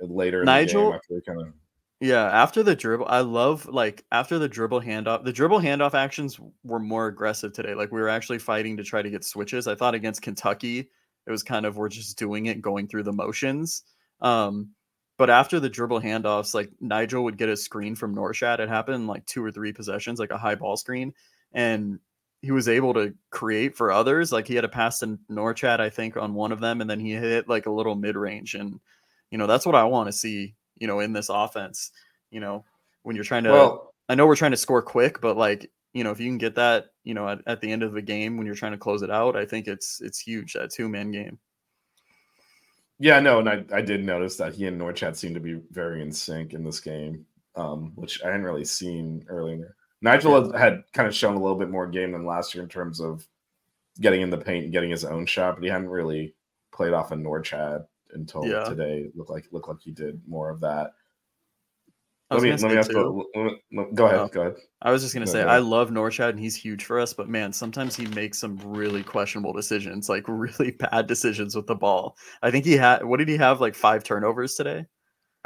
later. 0.00 0.40
In 0.42 0.48
Nijel- 0.48 0.66
the 0.66 0.72
game 0.72 0.92
after 0.94 1.20
kind 1.20 1.40
of 1.42 1.54
Yeah, 2.00 2.24
after 2.24 2.64
the 2.64 2.74
dribble, 2.74 3.06
I 3.06 3.20
love 3.20 3.66
like 3.66 4.04
after 4.10 4.40
the 4.40 4.48
dribble 4.48 4.80
handoff. 4.80 5.24
The 5.24 5.32
dribble 5.32 5.60
handoff 5.60 5.94
actions 5.94 6.40
were 6.64 6.80
more 6.80 7.06
aggressive 7.06 7.52
today. 7.52 7.74
Like 7.74 7.92
we 7.92 8.00
were 8.00 8.08
actually 8.08 8.40
fighting 8.40 8.76
to 8.78 8.82
try 8.82 9.00
to 9.00 9.10
get 9.10 9.22
switches. 9.24 9.68
I 9.68 9.76
thought 9.76 9.94
against 9.94 10.22
Kentucky, 10.22 10.90
it 11.24 11.30
was 11.30 11.44
kind 11.44 11.66
of 11.66 11.76
we're 11.76 11.88
just 11.88 12.18
doing 12.18 12.46
it, 12.46 12.60
going 12.60 12.88
through 12.88 13.04
the 13.04 13.12
motions. 13.12 13.84
Um, 14.20 14.70
but 15.18 15.30
after 15.30 15.58
the 15.58 15.68
dribble 15.68 16.00
handoffs, 16.00 16.54
like 16.54 16.70
Nijel 16.82 17.24
would 17.24 17.36
get 17.36 17.48
a 17.48 17.56
screen 17.56 17.96
from 17.96 18.14
Norchad. 18.14 18.60
It 18.60 18.68
happened 18.68 18.94
in 18.94 19.06
like 19.08 19.26
two 19.26 19.44
or 19.44 19.50
three 19.50 19.72
possessions, 19.72 20.20
like 20.20 20.30
a 20.30 20.38
high 20.38 20.54
ball 20.54 20.76
screen, 20.76 21.12
and 21.52 21.98
he 22.40 22.52
was 22.52 22.68
able 22.68 22.94
to 22.94 23.12
create 23.30 23.76
for 23.76 23.90
others. 23.90 24.30
Like 24.30 24.46
he 24.46 24.54
had 24.54 24.64
a 24.64 24.68
pass 24.68 25.00
to 25.00 25.18
Norchad, 25.28 25.80
I 25.80 25.90
think, 25.90 26.16
on 26.16 26.34
one 26.34 26.52
of 26.52 26.60
them, 26.60 26.80
and 26.80 26.88
then 26.88 27.00
he 27.00 27.12
hit 27.12 27.48
like 27.48 27.66
a 27.66 27.72
little 27.72 27.96
mid 27.96 28.14
range, 28.16 28.54
and 28.54 28.78
you 29.30 29.38
know 29.38 29.48
that's 29.48 29.66
what 29.66 29.74
I 29.74 29.84
want 29.84 30.06
to 30.06 30.12
see. 30.12 30.54
You 30.76 30.86
know, 30.86 31.00
in 31.00 31.12
this 31.12 31.28
offense, 31.28 31.90
you 32.30 32.38
know, 32.38 32.64
when 33.02 33.16
you're 33.16 33.24
trying 33.24 33.42
to, 33.42 33.50
well, 33.50 33.94
I 34.08 34.14
know 34.14 34.28
we're 34.28 34.36
trying 34.36 34.52
to 34.52 34.56
score 34.56 34.82
quick, 34.82 35.20
but 35.20 35.36
like 35.36 35.68
you 35.94 36.04
know, 36.04 36.12
if 36.12 36.20
you 36.20 36.28
can 36.28 36.38
get 36.38 36.54
that, 36.54 36.90
you 37.02 37.14
know, 37.14 37.28
at, 37.28 37.40
at 37.48 37.60
the 37.60 37.72
end 37.72 37.82
of 37.82 37.92
the 37.92 38.02
game 38.02 38.36
when 38.36 38.46
you're 38.46 38.54
trying 38.54 38.70
to 38.70 38.78
close 38.78 39.02
it 39.02 39.10
out, 39.10 39.34
I 39.34 39.44
think 39.44 39.66
it's 39.66 40.00
it's 40.00 40.20
huge 40.20 40.52
that 40.52 40.70
two 40.70 40.88
man 40.88 41.10
game. 41.10 41.40
Yeah, 42.98 43.20
no, 43.20 43.38
and 43.38 43.48
I, 43.48 43.64
I 43.72 43.80
did 43.80 44.04
notice 44.04 44.36
that 44.36 44.54
he 44.54 44.66
and 44.66 44.80
Norchad 44.80 45.14
seemed 45.16 45.34
to 45.34 45.40
be 45.40 45.60
very 45.70 46.02
in 46.02 46.10
sync 46.12 46.52
in 46.52 46.64
this 46.64 46.80
game, 46.80 47.24
um, 47.54 47.92
which 47.94 48.22
I 48.22 48.26
hadn't 48.26 48.42
really 48.44 48.64
seen 48.64 49.24
earlier. 49.28 49.76
Nijel 50.04 50.52
had, 50.52 50.60
had 50.60 50.84
kind 50.92 51.08
of 51.08 51.14
shown 51.14 51.36
a 51.36 51.40
little 51.40 51.58
bit 51.58 51.70
more 51.70 51.86
game 51.86 52.12
than 52.12 52.26
last 52.26 52.54
year 52.54 52.62
in 52.62 52.68
terms 52.68 53.00
of 53.00 53.26
getting 54.00 54.20
in 54.20 54.30
the 54.30 54.38
paint 54.38 54.64
and 54.64 54.72
getting 54.72 54.90
his 54.90 55.04
own 55.04 55.26
shot, 55.26 55.54
but 55.54 55.64
he 55.64 55.70
hadn't 55.70 55.88
really 55.88 56.34
played 56.72 56.92
off 56.92 57.10
a 57.10 57.14
of 57.14 57.20
Norchad 57.20 57.84
until 58.12 58.46
Yeah. 58.46 58.64
today. 58.64 59.00
It 59.06 59.16
looked 59.16 59.30
like 59.30 59.46
looked 59.50 59.68
like 59.68 59.80
he 59.80 59.90
did 59.90 60.20
more 60.26 60.50
of 60.50 60.60
that. 60.60 60.92
I 62.30 62.34
Let 62.34 62.42
me 62.42 62.50
let 62.50 62.62
me 62.62 62.76
ask. 62.76 62.90
too- 62.90 62.94
The, 63.34 63.40
let 63.40 63.86
me- 63.88 63.94
go 63.94 64.06
ahead. 64.06 64.18
Oh. 64.18 64.28
Go 64.28 64.40
ahead. 64.42 64.56
I 64.82 64.90
was 64.90 65.02
just 65.02 65.14
gonna 65.14 65.24
No, 65.26 65.32
say 65.32 65.42
go 65.44 65.48
I 65.48 65.58
love 65.58 65.88
Norchad 65.90 66.28
and 66.30 66.38
he's 66.38 66.54
huge 66.54 66.84
for 66.84 67.00
us, 67.00 67.14
but 67.14 67.28
man, 67.28 67.52
sometimes 67.54 67.96
he 67.96 68.06
makes 68.08 68.38
some 68.38 68.58
really 68.58 69.02
questionable 69.02 69.52
decisions, 69.54 70.08
like 70.10 70.24
really 70.28 70.70
bad 70.78 71.06
decisions 71.06 71.56
with 71.56 71.66
the 71.66 71.74
ball. 71.74 72.16
I 72.42 72.50
think 72.50 72.66
he 72.66 72.76
had 72.76 73.02
what 73.04 73.16
did 73.18 73.28
he 73.28 73.36
have 73.38 73.60
like 73.62 73.74
five 73.74 74.04
turnovers 74.04 74.54
today? 74.56 74.84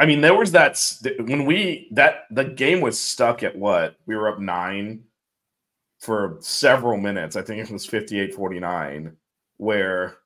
I 0.01 0.07
mean, 0.07 0.21
there 0.23 0.35
was 0.35 0.51
that 0.53 0.77
when 1.21 1.45
we 1.45 1.89
that 1.93 2.25
the 2.33 2.45
game 2.45 2.81
was 2.81 2.99
stuck 2.99 3.45
at 3.45 3.57
what 3.57 3.97
we 4.07 4.17
were 4.17 4.29
up 4.29 4.41
nine 4.41 5.05
for 6.01 6.39
several 6.41 6.97
minutes. 6.99 7.37
I 7.37 7.43
think 7.43 7.61
it 7.65 7.71
was 7.73 7.87
58 7.87 8.35
49, 8.35 9.17
where 9.59 10.17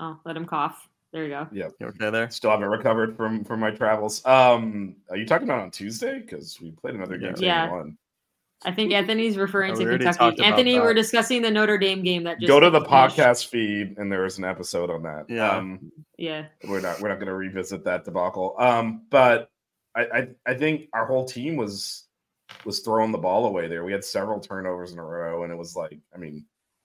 Oh, 0.00 0.18
let 0.24 0.36
him 0.36 0.46
cough. 0.46 0.88
There 1.12 1.24
you 1.24 1.28
go. 1.30 1.46
You 1.52 1.70
okay 1.82 2.10
there? 2.10 2.30
still 2.30 2.50
haven't 2.50 2.68
recovered 2.68 3.16
from 3.16 3.44
from 3.44 3.60
my 3.60 3.70
travels. 3.70 4.24
Um, 4.24 4.96
are 5.10 5.16
you 5.16 5.26
talking 5.26 5.46
about 5.46 5.60
on 5.60 5.70
Tuesday? 5.70 6.20
Because 6.20 6.58
we 6.60 6.70
played 6.70 6.94
another 6.94 7.18
game. 7.18 7.34
Yeah. 7.38 7.66
Yeah. 7.66 7.70
One. 7.70 7.98
I 8.64 8.70
think 8.72 8.92
Anthony's 8.92 9.36
referring 9.36 9.72
Oh, 9.72 9.74
to 9.74 9.80
we 9.80 9.86
already 9.86 10.04
talked 10.04 10.18
Kentucky. 10.18 10.44
Anthony, 10.44 10.78
we're 10.78 10.94
discussing 10.94 11.42
the 11.42 11.50
Notre 11.50 11.76
Dame 11.78 12.02
game 12.02 12.22
that 12.24 12.38
just 12.38 12.46
Go 12.48 12.60
to 12.60 12.70
the 12.70 12.80
finished. 12.80 13.16
podcast 13.16 13.46
feed, 13.48 13.98
and 13.98 14.10
there 14.10 14.24
is 14.24 14.38
an 14.38 14.44
episode 14.44 14.88
on 14.88 15.02
that. 15.02 15.24
Yeah. 15.28 15.50
Um, 15.50 15.90
Yeah. 16.16 16.46
we're 16.68 16.80
not 16.80 17.00
we're 17.00 17.08
not 17.08 17.16
going 17.16 17.26
to 17.26 17.34
revisit 17.34 17.84
that 17.84 18.04
debacle. 18.04 18.54
Um, 18.58 19.02
but 19.10 19.50
I, 19.96 20.02
I 20.04 20.28
I 20.46 20.54
think 20.54 20.88
our 20.94 21.04
whole 21.06 21.24
team 21.26 21.56
was 21.56 22.04
was 22.64 22.80
throwing 22.80 23.10
the 23.12 23.18
ball 23.18 23.46
away 23.46 23.66
there. 23.66 23.84
We 23.84 23.92
had 23.92 24.04
several 24.04 24.38
turnovers 24.40 24.92
in 24.92 24.98
a 24.98 25.04
row, 25.04 25.42
and 25.42 25.52
it 25.52 25.56
was 25.56 25.74
like, 25.74 25.98
I 26.14 26.18
mean, 26.18 26.44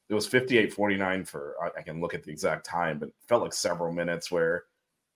it 0.10 0.14
was 0.14 0.28
58-49 0.28 1.28
for 1.28 1.56
I, 1.62 1.80
I 1.80 1.82
can 1.82 2.00
look 2.00 2.14
at 2.14 2.24
the 2.24 2.32
exact 2.32 2.66
time, 2.66 3.00
but 3.00 3.10
it 3.10 3.16
felt 3.28 3.44
like 3.44 3.54
several 3.54 3.92
minutes 3.92 4.32
where 4.32 4.64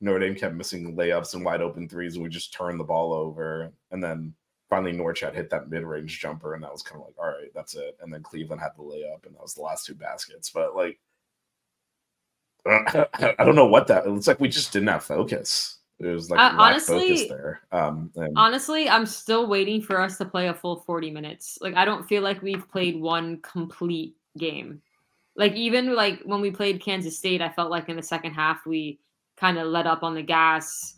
Notre 0.01 0.19
Dame 0.19 0.35
kept 0.35 0.55
missing 0.55 0.95
layups 0.95 1.33
and 1.35 1.45
wide 1.45 1.61
open 1.61 1.87
threes, 1.87 2.15
and 2.15 2.23
we 2.23 2.29
just 2.29 2.53
turned 2.53 2.79
the 2.79 2.83
ball 2.83 3.13
over. 3.13 3.71
And 3.91 4.03
then 4.03 4.33
finally 4.69 4.93
Norchad 4.93 5.35
hit 5.35 5.49
that 5.51 5.69
mid-range 5.69 6.19
jumper, 6.19 6.55
and 6.55 6.63
that 6.63 6.71
was 6.71 6.81
kind 6.81 7.01
of 7.01 7.07
like, 7.07 7.15
all 7.19 7.27
right, 7.27 7.53
that's 7.53 7.75
it. 7.75 7.97
And 8.01 8.11
then 8.11 8.23
Cleveland 8.23 8.61
had 8.61 8.71
the 8.75 8.83
layup, 8.83 9.25
and 9.25 9.35
that 9.35 9.41
was 9.41 9.53
the 9.53 9.61
last 9.61 9.85
two 9.85 9.95
baskets. 9.95 10.49
But 10.49 10.75
like 10.75 10.99
I 12.65 13.05
I 13.39 13.43
don't 13.45 13.55
know 13.55 13.67
what 13.67 13.87
that. 13.87 14.05
It 14.05 14.09
looks 14.09 14.27
like 14.27 14.39
we 14.39 14.49
just 14.49 14.73
didn't 14.73 14.89
have 14.89 15.03
focus. 15.03 15.77
It 15.99 16.07
was 16.07 16.31
like 16.31 16.39
Uh, 16.39 16.55
honestly- 16.57 17.27
there. 17.27 17.61
Um, 17.71 18.11
and 18.15 18.33
Honestly, 18.35 18.89
I'm 18.89 19.05
still 19.05 19.47
waiting 19.47 19.81
for 19.81 20.01
us 20.01 20.17
to 20.17 20.25
play 20.25 20.47
a 20.47 20.53
full 20.53 20.77
40 20.77 21.11
minutes. 21.11 21.59
Like 21.61 21.75
I 21.75 21.85
don't 21.85 22.07
feel 22.07 22.23
like 22.23 22.41
we've 22.41 22.67
played 22.69 22.99
one 22.99 23.37
complete 23.43 24.15
game. 24.37 24.81
Like 25.35 25.53
even 25.53 25.95
like 25.95 26.21
when 26.23 26.41
we 26.41 26.51
played 26.51 26.81
Kansas 26.81 27.17
State, 27.17 27.41
I 27.41 27.49
felt 27.49 27.71
like 27.71 27.89
in 27.89 27.95
the 27.95 28.03
second 28.03 28.33
half 28.33 28.65
we 28.65 28.99
kind 29.37 29.57
of 29.57 29.67
let 29.67 29.87
up 29.87 30.03
on 30.03 30.13
the 30.13 30.21
gas. 30.21 30.95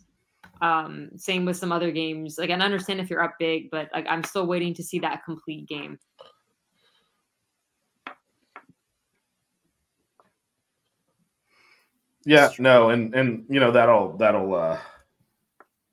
Um, 0.60 1.10
same 1.16 1.44
with 1.44 1.56
some 1.56 1.72
other 1.72 1.90
games. 1.90 2.38
Like 2.38 2.50
I 2.50 2.54
understand 2.54 3.00
if 3.00 3.10
you're 3.10 3.22
up 3.22 3.36
big, 3.38 3.70
but 3.70 3.88
like 3.92 4.06
I'm 4.08 4.24
still 4.24 4.46
waiting 4.46 4.74
to 4.74 4.82
see 4.82 4.98
that 5.00 5.24
complete 5.24 5.66
game. 5.68 5.98
yeah, 12.24 12.50
no, 12.58 12.90
and 12.90 13.14
and 13.14 13.44
you 13.48 13.60
know 13.60 13.70
that'll 13.70 14.16
that'll 14.16 14.54
uh 14.54 14.78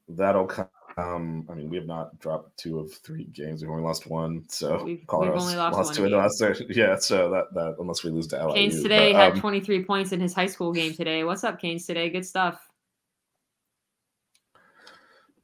that'll 0.08 0.46
come. 0.46 0.68
Um, 0.98 1.48
I 1.50 1.54
mean, 1.54 1.70
we 1.70 1.78
have 1.78 1.86
not 1.86 2.20
dropped 2.20 2.58
two 2.58 2.80
of 2.80 2.94
three 2.94 3.26
games. 3.26 3.62
We've 3.62 3.72
only 3.72 3.84
lost 3.84 4.08
one, 4.08 4.44
so 4.50 4.84
We've- 4.84 5.04
Colorado's 5.08 5.36
we've 5.36 5.42
only 5.44 5.56
lost 5.56 5.78
one 5.78 5.96
two 5.96 6.06
in 6.06 6.12
the 6.12 6.18
last 6.18 6.38
three. 6.40 6.68
Yeah, 6.70 6.98
so 6.98 7.30
that 7.32 7.54
that 7.54 7.76
unless 7.80 8.04
we 8.04 8.12
lose 8.12 8.28
to 8.28 8.46
LIU, 8.46 8.54
Canes 8.56 8.82
today 8.84 9.14
but, 9.14 9.22
had 9.22 9.32
um, 9.34 9.40
23 9.40 9.86
points 9.86 10.12
in 10.12 10.20
his 10.20 10.34
high 10.34 10.48
school 10.48 10.74
game 10.74 10.94
today. 10.94 11.24
What's 11.24 11.44
up, 11.44 11.60
Canes 11.60 11.86
today? 11.86 12.10
Good 12.10 12.26
stuff. 12.26 12.68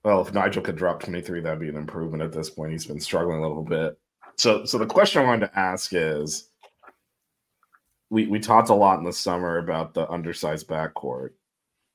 Well, 0.03 0.21
if 0.21 0.31
Nijel 0.31 0.63
could 0.63 0.75
drop 0.75 1.01
23, 1.01 1.41
that'd 1.41 1.59
be 1.59 1.69
an 1.69 1.75
improvement 1.75 2.23
at 2.23 2.31
this 2.31 2.49
point. 2.49 2.71
He's 2.71 2.85
been 2.85 2.99
struggling 2.99 3.39
a 3.43 3.47
little 3.47 3.63
bit. 3.63 3.97
So 4.35 4.65
so 4.65 4.77
the 4.77 4.85
question 4.85 5.21
I 5.21 5.25
wanted 5.25 5.47
to 5.47 5.59
ask 5.59 5.91
is 5.93 6.49
we 8.09 8.27
we 8.27 8.39
talked 8.39 8.69
a 8.69 8.75
lot 8.75 8.99
in 8.99 9.05
the 9.05 9.13
summer 9.13 9.57
about 9.57 9.93
the 9.93 10.09
undersized 10.09 10.67
backcourt. 10.67 11.31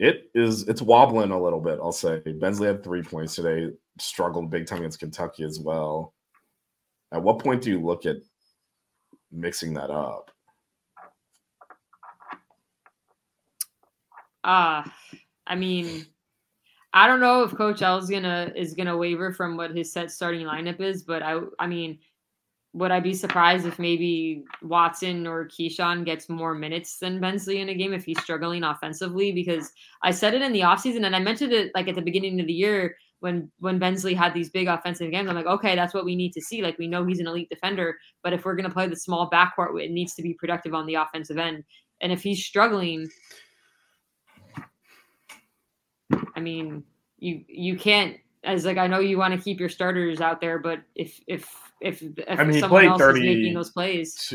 It 0.03 0.33
is 0.35 0.67
it's 0.67 0.83
wobbling 0.83 1.31
a 1.31 1.41
little 1.41 1.61
bit, 1.61 1.79
I'll 1.81 1.93
say. 1.93 2.19
Bensley 2.19 2.67
had 2.67 2.83
three 2.83 3.05
points 3.05 3.37
today, 3.37 3.73
struggled 4.01 4.51
big 4.51 4.67
time 4.67 4.79
against 4.79 4.99
Kentucky 4.99 5.45
as 5.45 5.61
well. 5.61 6.13
At 7.13 7.23
what 7.23 7.39
point 7.39 7.63
do 7.63 7.71
you 7.71 7.81
look 7.81 8.05
at 8.05 8.17
mixing 9.31 9.75
that 9.75 9.91
up? 9.91 10.33
Uh 14.43 14.83
I 15.47 15.55
mean, 15.55 16.05
I 16.93 17.07
don't 17.07 17.21
know 17.21 17.45
if 17.45 17.53
Coach 17.53 17.81
L 17.81 17.99
is 17.99 18.11
gonna 18.11 18.53
is 18.57 18.75
gonna 18.75 18.97
waver 18.97 19.33
from 19.33 19.57
what 19.57 19.71
his 19.71 19.93
set 19.93 20.11
starting 20.11 20.45
lineup 20.45 20.81
is, 20.81 21.05
but 21.05 21.23
I 21.23 21.39
I 21.61 21.69
mean, 21.69 22.01
would 22.75 22.91
I 22.91 23.01
be 23.01 23.13
surprised 23.13 23.67
if 23.67 23.79
maybe 23.79 24.45
Watson 24.63 25.27
or 25.27 25.47
Kyshawn 25.47 26.05
gets 26.05 26.29
more 26.29 26.55
minutes 26.55 26.99
than 26.99 27.21
Bensley 27.21 27.61
in 27.61 27.69
a 27.69 27.75
game 27.75 27.93
if 27.93 28.05
he's 28.05 28.21
struggling 28.21 28.65
offensively? 28.65 29.31
Because 29.31 29.73
I 30.03 30.11
said 30.11 30.33
it 30.33 30.43
in 30.43 30.53
the 30.53 30.61
offseason 30.61 31.05
and 31.05 31.15
I 31.15 31.19
mentioned 31.19 31.53
it 31.53 31.71
like 31.75 31.89
at 31.89 31.97
the 31.97 32.03
beginning 32.03 32.41
of 32.41 32.47
the 32.47 32.53
year 32.53 32.97
when 33.21 33.51
when 33.61 33.79
Bensley 33.79 34.15
had 34.15 34.33
these 34.33 34.51
big 34.51 34.69
offensive 34.69 35.11
games. 35.11 35.29
I'm 35.29 35.37
like, 35.37 35.47
okay, 35.47 35.77
that's 35.77 35.93
what 35.93 36.07
we 36.07 36.17
need 36.17 36.33
to 36.33 36.41
see. 36.41 36.63
Like 36.63 36.79
we 36.79 36.89
know 36.89 37.05
he's 37.05 37.21
an 37.21 37.27
elite 37.27 37.51
defender, 37.51 37.99
but 38.23 38.33
if 38.33 38.45
we're 38.45 38.57
gonna 38.57 38.71
play 38.71 38.89
the 38.89 38.97
small 38.97 39.31
backcourt, 39.31 39.81
it 39.81 39.91
needs 39.91 40.15
to 40.15 40.23
be 40.23 40.35
productive 40.35 40.75
on 40.75 40.87
the 40.87 40.95
offensive 40.95 41.39
end. 41.39 41.65
And 42.01 42.11
if 42.11 42.23
he's 42.23 42.45
struggling, 42.45 43.09
I 46.35 46.41
mean, 46.41 46.85
you 47.19 47.45
you 47.47 47.77
can't 47.77 48.17
as 48.45 48.65
like 48.65 48.79
I 48.79 48.87
know 48.87 48.99
you 48.99 49.19
want 49.19 49.35
to 49.35 49.41
keep 49.41 49.61
your 49.61 49.69
starters 49.69 50.21
out 50.21 50.41
there, 50.41 50.59
but 50.59 50.81
if 50.95 51.21
if 51.27 51.49
if, 51.81 52.03
if 52.03 52.39
I 52.39 52.45
mean, 52.45 52.61
someone 52.61 52.85
else 52.87 52.99
30 53.01 53.21
is 53.21 53.37
making 53.37 53.55
those 53.55 53.71
plays, 53.71 54.35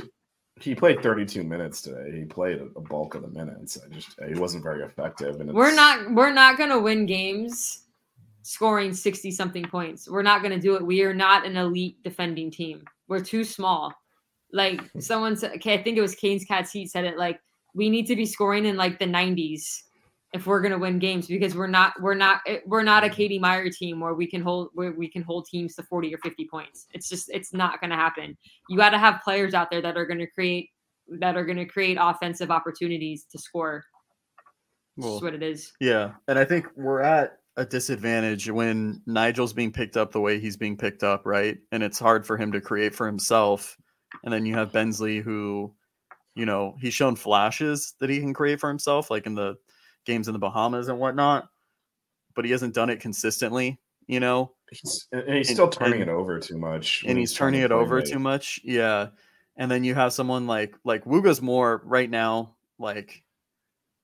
He 0.60 0.74
played 0.74 1.02
32 1.04 1.44
minutes 1.44 1.82
today. 1.82 2.18
He 2.18 2.26
played 2.26 2.60
a 2.76 2.82
bulk 2.82 3.16
of 3.16 3.22
the 3.22 3.28
minutes. 3.28 3.78
I 3.84 3.94
just 3.94 4.18
he 4.28 4.36
wasn't 4.36 4.64
very 4.64 4.84
effective. 4.84 5.40
And 5.40 5.54
we're 5.54 5.76
not 5.76 6.12
we're 6.14 6.34
not 6.34 6.58
gonna 6.58 6.80
win 6.80 7.06
games 7.06 7.84
scoring 8.44 8.94
sixty 8.94 9.32
something 9.32 9.66
points. 9.66 10.10
We're 10.10 10.24
not 10.24 10.42
gonna 10.42 10.60
do 10.60 10.76
it. 10.76 10.86
We 10.86 11.04
are 11.04 11.14
not 11.14 11.46
an 11.46 11.58
elite 11.58 12.02
defending 12.04 12.50
team. 12.50 12.84
We're 13.08 13.24
too 13.24 13.44
small. 13.44 13.94
Like 14.54 14.82
someone 15.00 15.36
said, 15.36 15.54
okay, 15.56 15.74
I 15.74 15.84
think 15.84 15.98
it 15.98 16.02
was 16.02 16.16
Kane's 16.16 16.46
Cats 16.46 16.72
Heat 16.72 16.90
said 16.90 17.06
it. 17.06 17.18
Like 17.18 17.40
we 17.74 17.90
need 17.90 18.08
to 18.08 18.16
be 18.16 18.26
scoring 18.26 18.66
in 18.66 18.78
like 18.78 19.00
the 19.00 19.06
nineties 19.06 19.84
if 20.34 20.46
we're 20.46 20.62
gonna 20.62 20.78
win 20.78 21.00
games 21.00 21.28
because 21.28 21.56
we're 21.56 21.68
not 21.68 21.94
we're 22.02 22.14
not 22.14 22.42
eh, 22.48 22.60
we're 22.66 22.84
not 22.84 23.04
a 23.04 23.10
Katie 23.10 23.40
Meier 23.40 23.70
team 23.70 24.00
where 24.00 24.14
we 24.14 24.28
can 24.28 24.42
hold 24.42 24.70
where 24.74 24.92
we 24.92 25.10
can 25.10 25.22
hold 25.22 25.46
teams 25.46 25.76
to 25.76 25.84
forty 25.84 26.14
or 26.14 26.18
fifty 26.20 26.48
points. 26.48 26.88
It's 26.94 27.08
just 27.08 27.30
it's 27.34 27.54
not 27.54 27.80
gonna 27.82 27.96
happen. 27.96 28.38
You 28.70 28.78
got 28.78 28.90
to 28.90 28.98
have 28.98 29.22
players 29.24 29.54
out 29.54 29.70
there 29.72 29.82
that 29.82 29.98
are 29.98 30.06
gonna 30.06 30.28
create 30.28 30.70
that 31.20 31.38
are 31.38 31.46
gonna 31.46 31.66
create 31.66 31.98
offensive 32.00 32.52
opportunities 32.52 33.26
to 33.32 33.40
score. 33.40 33.86
Well, 34.98 35.14
just 35.14 35.24
what 35.24 35.34
it 35.34 35.44
is. 35.44 35.72
Yeah, 35.80 36.12
and 36.28 36.38
I 36.38 36.46
think 36.46 36.68
we're 36.76 37.02
at 37.02 37.38
a 37.56 37.66
disadvantage 37.66 38.50
when 38.50 39.02
Nijel's 39.08 39.54
being 39.54 39.72
picked 39.72 39.98
up 39.98 40.12
the 40.12 40.22
way 40.22 40.40
he's 40.40 40.58
being 40.58 40.78
picked 40.78 41.04
up, 41.04 41.26
right? 41.26 41.58
And 41.72 41.82
it's 41.82 42.00
hard 42.00 42.26
for 42.26 42.38
him 42.38 42.52
to 42.52 42.62
create 42.62 42.94
for 42.94 43.08
himself. 43.08 43.76
And 44.24 44.32
then 44.32 44.46
you 44.46 44.54
have 44.54 44.72
Bensley, 44.72 45.20
who, 45.20 45.74
you 46.36 46.46
know, 46.46 46.76
he's 46.80 46.94
shown 46.94 47.16
flashes 47.16 47.96
that 48.00 48.12
he 48.12 48.20
can 48.20 48.34
create 48.34 48.60
for 48.60 48.70
himself, 48.70 49.10
like 49.10 49.26
in 49.26 49.34
the 49.34 49.56
games 50.08 50.28
in 50.28 50.34
the 50.34 50.40
Bahamas 50.40 50.88
and 50.88 50.98
whatnot, 51.00 51.50
but 52.34 52.46
he 52.46 52.52
hasn't 52.52 52.74
done 52.74 52.90
it 52.90 53.00
consistently, 53.00 53.80
you 54.08 54.20
know. 54.20 54.54
He's, 54.72 55.08
and 55.12 55.36
he's 55.36 55.50
And- 55.50 55.56
still 55.56 55.70
turning 55.70 56.02
and- 56.02 56.10
it 56.10 56.14
over 56.14 56.40
too 56.40 56.58
much. 56.58 57.04
and 57.08 57.18
he's 57.18 57.32
to 57.34 57.38
turning 57.38 57.62
it 57.62 57.72
over 57.72 58.02
too 58.02 58.20
much. 58.20 58.60
Yeah. 58.64 59.10
And 59.56 59.70
then 59.72 59.84
you 59.84 59.94
have 59.96 60.14
someone 60.14 60.48
like 60.48 60.76
like 60.84 61.06
Wooga's 61.06 61.42
more 61.42 61.82
right 61.86 62.10
now, 62.10 62.56
like 62.80 63.24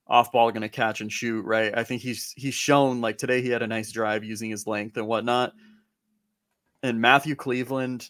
off 0.08 0.32
ball 0.32 0.52
gonna 0.52 0.70
catch 0.70 1.02
and 1.02 1.12
shoot, 1.12 1.44
right? 1.46 1.76
I 1.78 1.84
think 1.84 2.02
he's 2.02 2.34
he's 2.36 2.54
shown 2.56 3.02
like 3.02 3.18
today 3.18 3.42
he 3.42 3.50
had 3.50 3.62
a 3.62 3.68
nice 3.68 3.92
drive 3.92 4.24
using 4.24 4.50
his 4.50 4.68
length 4.68 4.98
and 4.98 5.08
whatnot. 5.08 5.54
And 6.82 7.00
Matthew 7.02 7.36
Cleveland 7.36 8.10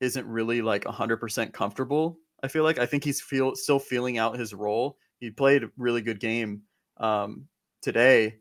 isn't 0.00 0.26
really 0.26 0.62
like 0.62 0.84
hundred 0.84 1.16
percent 1.18 1.52
comfortable. 1.52 2.18
I 2.42 2.48
feel 2.48 2.62
like 2.62 2.78
I 2.78 2.86
think 2.86 3.02
he's 3.02 3.20
feel 3.20 3.56
still 3.56 3.78
feeling 3.80 4.16
out 4.18 4.38
his 4.38 4.54
role. 4.54 4.96
He 5.20 5.30
played 5.30 5.64
a 5.64 5.70
really 5.76 6.00
good 6.02 6.20
game 6.20 6.62
um 6.98 7.48
today. 7.82 8.36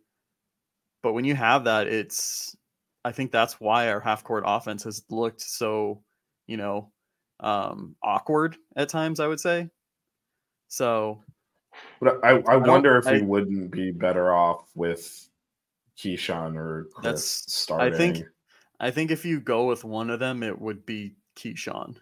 But 1.03 1.13
when 1.13 1.25
you 1.25 1.35
have 1.35 1.63
that, 1.65 1.87
it's 1.87 2.55
I 3.05 3.11
think 3.11 3.31
that's 3.31 3.59
why 3.59 3.89
our 3.89 3.99
half 3.99 4.23
court 4.23 4.43
offense 4.45 4.83
has 4.83 5.03
looked 5.09 5.41
so, 5.41 6.03
you 6.47 6.57
know, 6.57 6.91
um, 7.39 7.95
awkward 8.03 8.57
at 8.75 8.89
times. 8.89 9.19
I 9.19 9.27
would 9.27 9.39
say. 9.39 9.69
So 10.67 11.23
But 12.01 12.19
I, 12.25 12.31
I 12.31 12.41
don't- 12.41 12.67
wonder 12.67 12.97
if 12.97 13.07
I- 13.07 13.13
we 13.13 13.21
wouldn't 13.21 13.71
be 13.71 13.91
better 13.91 14.33
off 14.33 14.69
with 14.75 15.29
Kyshawn 15.97 16.55
or 16.57 16.87
Chris 16.93 17.03
That's- 17.03 17.23
starting. 17.47 17.93
I 17.93 17.97
think- 17.97 18.25
I 18.79 18.91
think 18.91 19.09
if 19.09 19.25
you 19.25 19.39
go 19.39 19.65
with 19.65 19.83
one 19.83 20.09
of 20.11 20.19
them, 20.19 20.43
it 20.43 20.59
would 20.59 20.85
be 20.85 21.15
Kyshawn. 21.35 21.97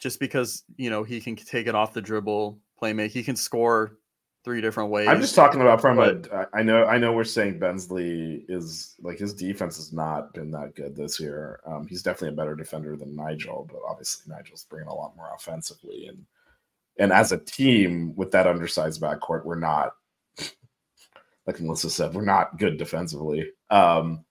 Just 0.00 0.18
because 0.20 0.64
you 0.76 0.90
know 0.90 1.04
he 1.04 1.20
can 1.20 1.36
take 1.36 1.66
it 1.66 1.74
off 1.74 1.92
the 1.94 2.02
dribble, 2.02 2.60
play 2.78 2.92
make, 2.92 3.12
he 3.12 3.22
can 3.22 3.36
score 3.36 3.98
three 4.44 4.60
different 4.60 4.90
ways. 4.90 5.08
I'm 5.08 5.20
just 5.20 5.34
talking 5.34 5.60
about 5.60 5.80
from 5.80 5.96
but- 5.96 6.26
a. 6.26 6.48
I 6.52 6.62
know. 6.62 6.84
I 6.84 6.98
know 6.98 7.12
we're 7.12 7.24
saying 7.24 7.58
Bensley 7.58 8.44
is 8.48 8.94
like 9.00 9.18
his 9.18 9.34
defense 9.34 9.76
has 9.76 9.92
not 9.92 10.34
been 10.34 10.50
that 10.52 10.74
good 10.74 10.96
this 10.96 11.20
year. 11.20 11.60
Um, 11.66 11.86
he's 11.86 12.02
definitely 12.02 12.34
a 12.34 12.36
better 12.36 12.54
defender 12.54 12.96
than 12.96 13.16
Nijel, 13.16 13.68
but 13.68 13.80
obviously 13.86 14.32
Nijel's 14.32 14.64
bringing 14.64 14.88
a 14.88 14.94
lot 14.94 15.16
more 15.16 15.30
offensively, 15.34 16.06
and 16.06 16.24
and 16.98 17.12
as 17.12 17.32
a 17.32 17.38
team 17.38 18.14
with 18.16 18.30
that 18.32 18.46
undersized 18.46 19.00
backcourt, 19.00 19.44
we're 19.44 19.58
not. 19.58 19.92
Like 21.44 21.58
Melissa 21.58 21.90
said, 21.90 22.14
we're 22.14 22.24
not 22.24 22.56
good 22.56 22.76
defensively. 22.78 23.50
Um, 23.68 24.24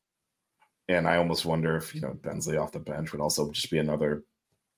and 0.88 1.06
I 1.06 1.17
almost 1.17 1.45
wonder 1.45 1.76
if 1.76 1.93
you 1.93 2.00
know 2.00 2.13
Bensley 2.13 2.56
off 2.56 2.71
the 2.71 2.80
bench 2.80 3.12
would 3.12 3.19
also 3.19 3.52
just 3.52 3.69
be 3.69 3.80
another 3.80 4.24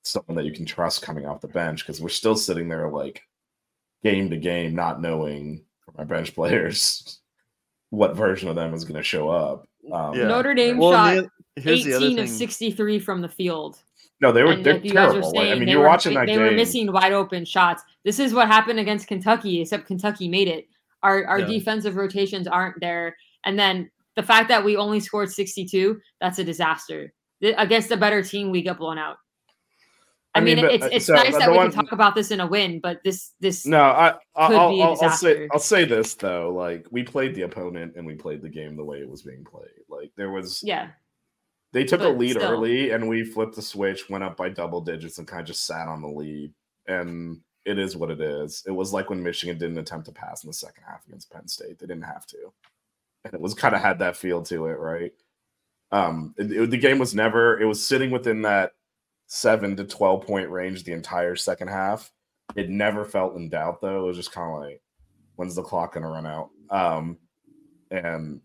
someone 0.04 0.36
that 0.36 0.46
you 0.46 0.52
can 0.52 0.66
trust 0.66 1.02
coming 1.02 1.26
off 1.26 1.42
the 1.42 1.48
bench 1.48 1.86
because 1.86 2.02
we're 2.02 2.10
still 2.10 2.36
sitting 2.36 2.68
there 2.68 2.90
like 2.90 3.22
game 4.04 4.30
to 4.30 4.38
game, 4.38 4.76
not 4.76 5.02
knowing 5.02 5.64
from 5.86 5.96
our 5.98 6.06
bench 6.06 6.34
players 6.36 7.20
what 7.90 8.16
version 8.16 8.50
of 8.50 8.56
them 8.56 8.74
is 8.74 8.84
going 8.84 8.98
to 8.98 9.04
show 9.04 9.30
up. 9.30 9.66
Um, 9.92 10.16
Yeah. 10.16 10.28
Notre 10.28 10.54
Dame 10.54 10.78
Well, 10.78 10.92
shot 10.92 11.30
the- 11.56 11.62
here's 11.62 11.84
the 11.84 11.94
other 11.94 12.06
18 12.06 12.20
of 12.20 12.26
thing. 12.26 12.34
63 12.38 13.00
from 13.00 13.22
the 13.22 13.30
field. 13.30 13.78
No, 14.22 14.32
they 14.32 14.44
were 14.44 14.54
and 14.54 14.64
they're 14.66 14.76
like 14.76 14.86
you 14.86 14.92
guys 14.94 15.08
were 15.14 15.22
terrible. 15.22 15.34
Like, 15.36 15.50
I 15.50 15.56
mean, 15.56 15.68
you're 15.68 15.80
were, 15.82 15.88
watching 15.88 16.14
that 16.14 16.28
they 16.28 16.34
game. 16.34 16.42
were 16.42 16.52
missing 16.52 16.92
wide 16.92 17.12
open 17.12 17.44
shots. 17.46 17.84
This 18.06 18.20
is 18.20 18.34
what 18.34 18.48
happened 18.48 18.80
against 18.80 19.08
Kentucky, 19.08 19.62
except 19.62 19.86
Kentucky 19.86 20.28
made 20.30 20.48
it. 20.48 20.68
Our 21.04 21.26
our 21.26 21.40
Yeah. 21.40 21.48
defensive 21.48 21.96
rotations 21.98 22.48
aren't 22.48 22.80
there, 22.80 23.18
and 23.46 23.60
then 23.60 23.92
the 24.16 24.24
fact 24.24 24.48
that 24.48 24.64
we 24.64 24.78
only 24.78 25.00
scored 25.02 25.30
62, 25.30 26.00
that's 26.22 26.40
a 26.40 26.44
disaster. 26.44 27.12
Against 27.58 27.92
a 27.92 27.98
better 27.98 28.24
team, 28.24 28.50
we 28.52 28.62
get 28.62 28.78
blown 28.78 28.98
out. 28.98 29.18
I, 30.36 30.42
mean, 30.42 30.62
but, 30.62 30.72
it's 30.74 30.84
uh, 30.84 30.90
it's 30.92 31.06
so 31.06 31.14
nice 31.14 31.38
that 31.38 31.50
we 31.52 31.58
one- 31.58 31.72
can 31.72 31.84
talk 31.86 31.92
about 31.92 32.16
this 32.16 32.32
in 32.32 32.40
a 32.40 32.48
win, 32.48 32.80
but 32.80 33.02
this 33.04 33.34
this 33.40 33.66
No, 33.66 33.82
I, 33.82 34.16
I 34.36 34.48
could 34.48 34.56
I'll, 34.56 34.70
be 34.72 34.82
a 34.82 34.84
I'll, 34.86 34.98
I'll 35.04 35.10
say. 35.12 35.48
I'll 35.52 35.60
say 35.60 35.86
this 35.86 36.16
though. 36.16 36.52
Like 36.54 36.88
we 36.92 37.04
played 37.04 37.36
the 37.36 37.44
opponent 37.44 37.94
and 37.96 38.06
we 38.06 38.16
played 38.16 38.42
the 38.42 38.50
game 38.50 38.76
the 38.76 38.84
way 38.84 38.98
it 39.00 39.10
was 39.10 39.22
being 39.22 39.44
played. 39.44 39.68
Like 39.90 40.12
there 40.18 40.32
was 40.32 40.64
yeah 40.64 40.90
they 41.72 41.84
took 41.84 42.02
a 42.02 42.08
lead 42.10 42.32
still. 42.38 42.52
early 42.52 42.92
and 42.92 43.08
we 43.08 43.24
flipped 43.24 43.56
the 43.56 43.62
switch, 43.62 44.10
went 44.10 44.24
up 44.24 44.38
by 44.38 44.50
double 44.50 44.82
digits, 44.82 45.18
and 45.18 45.28
kind 45.28 45.42
of 45.42 45.48
just 45.48 45.66
sat 45.66 45.88
on 45.88 46.02
the 46.02 46.08
lead. 46.08 46.54
And 46.88 47.40
it 47.66 47.80
is 47.80 47.96
what 47.96 48.12
it 48.12 48.20
is. 48.22 48.64
It 48.68 48.72
was 48.72 48.92
like 48.94 49.10
when 49.10 49.24
Michigan 49.24 49.58
didn't 49.58 49.78
attempt 49.78 50.06
to 50.08 50.12
pass 50.12 50.44
in 50.44 50.50
the 50.50 50.54
second 50.54 50.84
half 50.88 51.06
against 51.08 51.32
Penn 51.32 51.48
State. 51.48 51.80
They 51.80 51.88
didn't 51.88 52.04
have 52.04 52.26
to, 52.28 52.52
and 53.24 53.34
it 53.34 53.40
was 53.40 53.54
kind 53.54 53.74
of 53.76 53.82
had 53.82 54.00
that 54.00 54.18
feel 54.18 54.42
to 54.44 54.68
it, 54.68 54.78
right? 54.80 55.14
Um, 55.92 56.34
it- 56.38 56.52
it- 56.52 56.72
the 56.72 56.78
game 56.78 56.98
was 57.00 57.14
never. 57.16 57.60
It 57.62 57.66
was 57.66 57.86
sitting 57.86 58.12
within 58.12 58.42
that 58.44 58.74
seven 59.34 59.76
to 59.76 59.84
twelve 59.84 60.24
point 60.28 60.48
range 60.48 60.84
the 60.84 60.92
entire 60.92 61.36
second 61.36 61.68
half. 61.68 62.12
It 62.56 62.70
never 62.70 63.04
felt 63.04 63.36
in 63.36 63.50
doubt 63.50 63.82
though. 63.82 64.04
It 64.04 64.08
was 64.08 64.18
just 64.18 64.32
kind 64.32 64.54
of 64.54 64.60
like, 64.70 64.80
when's 65.38 65.56
the 65.56 65.64
clock 65.64 65.96
going 65.96 66.04
to 66.04 66.10
run 66.10 66.28
out? 66.28 66.52
Um, 66.70 67.18
and 67.90 68.42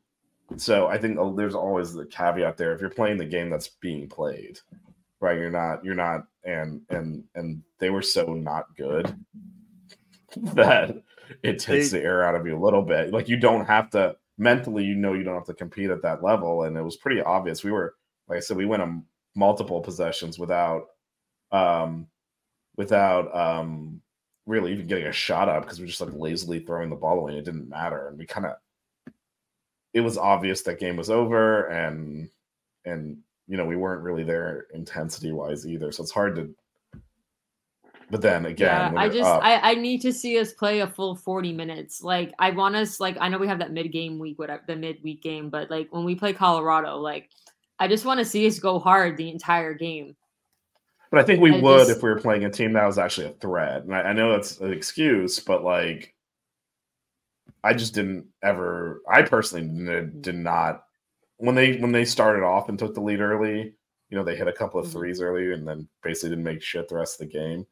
so 0.56 0.86
I 0.86 0.96
think 0.96 1.18
uh, 1.18 1.30
there's 1.32 1.54
always 1.54 1.92
the 1.92 2.06
caveat 2.06 2.56
there. 2.56 2.72
If 2.72 2.80
you're 2.80 2.88
playing 2.88 3.18
the 3.18 3.26
game 3.26 3.50
that's 3.50 3.68
being 3.68 4.08
played, 4.08 4.60
right? 5.20 5.36
You're 5.36 5.50
not. 5.50 5.84
You're 5.84 5.94
not. 5.94 6.22
And 6.44 6.80
and 6.88 7.22
and 7.34 7.62
they 7.78 7.90
were 7.90 8.00
so 8.00 8.32
not 8.32 8.74
good 8.74 9.14
that 10.54 10.96
it 11.42 11.58
takes 11.58 11.90
They- 11.90 11.98
the 11.98 12.04
air 12.04 12.24
out 12.24 12.34
of 12.34 12.46
you 12.46 12.56
a 12.56 12.64
little 12.64 12.82
bit. 12.82 13.12
Like 13.12 13.28
you 13.28 13.36
don't 13.36 13.66
have 13.66 13.90
to 13.90 14.16
mentally. 14.38 14.84
You 14.84 14.94
know 14.94 15.12
you 15.12 15.22
don't 15.22 15.34
have 15.34 15.44
to 15.46 15.54
compete 15.54 15.90
at 15.90 16.00
that 16.00 16.22
level. 16.24 16.62
And 16.62 16.78
it 16.78 16.82
was 16.82 16.96
pretty 16.96 17.20
obvious. 17.20 17.62
We 17.62 17.72
were 17.72 17.94
like 18.26 18.38
I 18.38 18.40
said. 18.40 18.56
We 18.56 18.64
went 18.64 18.80
on 18.80 19.04
multiple 19.38 19.80
possessions 19.80 20.36
without 20.38 20.88
um 21.52 22.08
without 22.76 23.34
um 23.34 24.02
really 24.46 24.72
even 24.72 24.86
getting 24.86 25.06
a 25.06 25.12
shot 25.12 25.48
up 25.48 25.62
because 25.62 25.78
we 25.78 25.84
are 25.84 25.88
just 25.88 26.00
like 26.00 26.12
lazily 26.12 26.58
throwing 26.58 26.90
the 26.90 26.96
ball 26.96 27.18
away. 27.18 27.38
It 27.38 27.44
didn't 27.44 27.68
matter, 27.68 28.08
and 28.08 28.18
we 28.18 28.26
kind 28.26 28.46
of 28.46 28.56
it 29.94 30.00
was 30.00 30.18
obvious 30.18 30.62
that 30.62 30.80
game 30.80 30.96
was 30.96 31.08
over, 31.08 31.66
and 31.68 32.28
and 32.84 33.18
you 33.46 33.56
know 33.56 33.64
we 33.64 33.76
weren't 33.76 34.02
really 34.02 34.24
there 34.24 34.66
intensity 34.74 35.32
wise 35.32 35.66
either. 35.66 35.92
So 35.92 36.02
it's 36.02 36.12
hard 36.12 36.34
to. 36.36 36.54
But 38.10 38.22
then 38.22 38.46
again, 38.46 38.94
yeah, 38.94 39.00
I 39.00 39.08
just 39.10 39.28
up- 39.28 39.42
I, 39.44 39.72
I 39.72 39.74
need 39.74 40.00
to 40.00 40.14
see 40.14 40.38
us 40.38 40.54
play 40.54 40.80
a 40.80 40.86
full 40.86 41.14
40 41.14 41.52
minutes. 41.52 42.02
Like 42.02 42.32
I 42.38 42.50
want 42.50 42.74
us 42.74 43.00
like 43.00 43.18
I 43.20 43.28
know 43.28 43.36
we 43.36 43.46
have 43.46 43.58
that 43.58 43.72
mid 43.72 43.92
game 43.92 44.18
week, 44.18 44.38
whatever 44.38 44.62
the 44.66 44.76
midweek 44.76 45.22
game, 45.22 45.50
but 45.50 45.70
like 45.70 45.92
when 45.92 46.04
we 46.04 46.14
play 46.14 46.32
Colorado, 46.32 46.96
like 46.96 47.28
I 47.78 47.88
just 47.88 48.04
want 48.04 48.18
to 48.18 48.24
see 48.24 48.46
us 48.46 48.58
go 48.58 48.78
hard 48.78 49.16
the 49.16 49.30
entire 49.30 49.74
game. 49.74 50.16
But 51.10 51.20
I 51.20 51.22
think 51.22 51.40
we 51.40 51.54
I 51.54 51.60
would 51.60 51.78
just- 51.86 51.90
if 51.90 52.02
we 52.02 52.10
were 52.10 52.20
playing 52.20 52.44
a 52.44 52.50
team 52.50 52.72
that 52.74 52.84
was 52.86 52.98
actually 52.98 53.28
a 53.28 53.32
threat. 53.32 53.84
And 53.84 53.94
I, 53.94 54.02
I 54.02 54.12
know 54.12 54.30
that's 54.32 54.60
an 54.60 54.72
excuse, 54.72 55.38
but 55.40 55.64
like, 55.64 56.14
I 57.64 57.72
just 57.74 57.94
didn't 57.94 58.26
ever. 58.42 59.00
I 59.10 59.22
personally 59.22 59.66
did, 59.84 60.22
did 60.22 60.34
not 60.36 60.84
when 61.38 61.54
they 61.54 61.78
when 61.78 61.92
they 61.92 62.04
started 62.04 62.44
off 62.44 62.68
and 62.68 62.78
took 62.78 62.94
the 62.94 63.00
lead 63.00 63.20
early. 63.20 63.74
You 64.10 64.16
know, 64.16 64.24
they 64.24 64.36
hit 64.36 64.48
a 64.48 64.52
couple 64.52 64.80
of 64.80 64.86
Mhm. 64.86 64.92
threes 64.92 65.20
early 65.20 65.52
and 65.52 65.66
then 65.66 65.88
basically 66.02 66.30
didn't 66.30 66.44
make 66.44 66.62
shit 66.62 66.88
the 66.88 66.96
rest 66.96 67.20
of 67.20 67.26
the 67.28 67.32
game. 67.32 67.66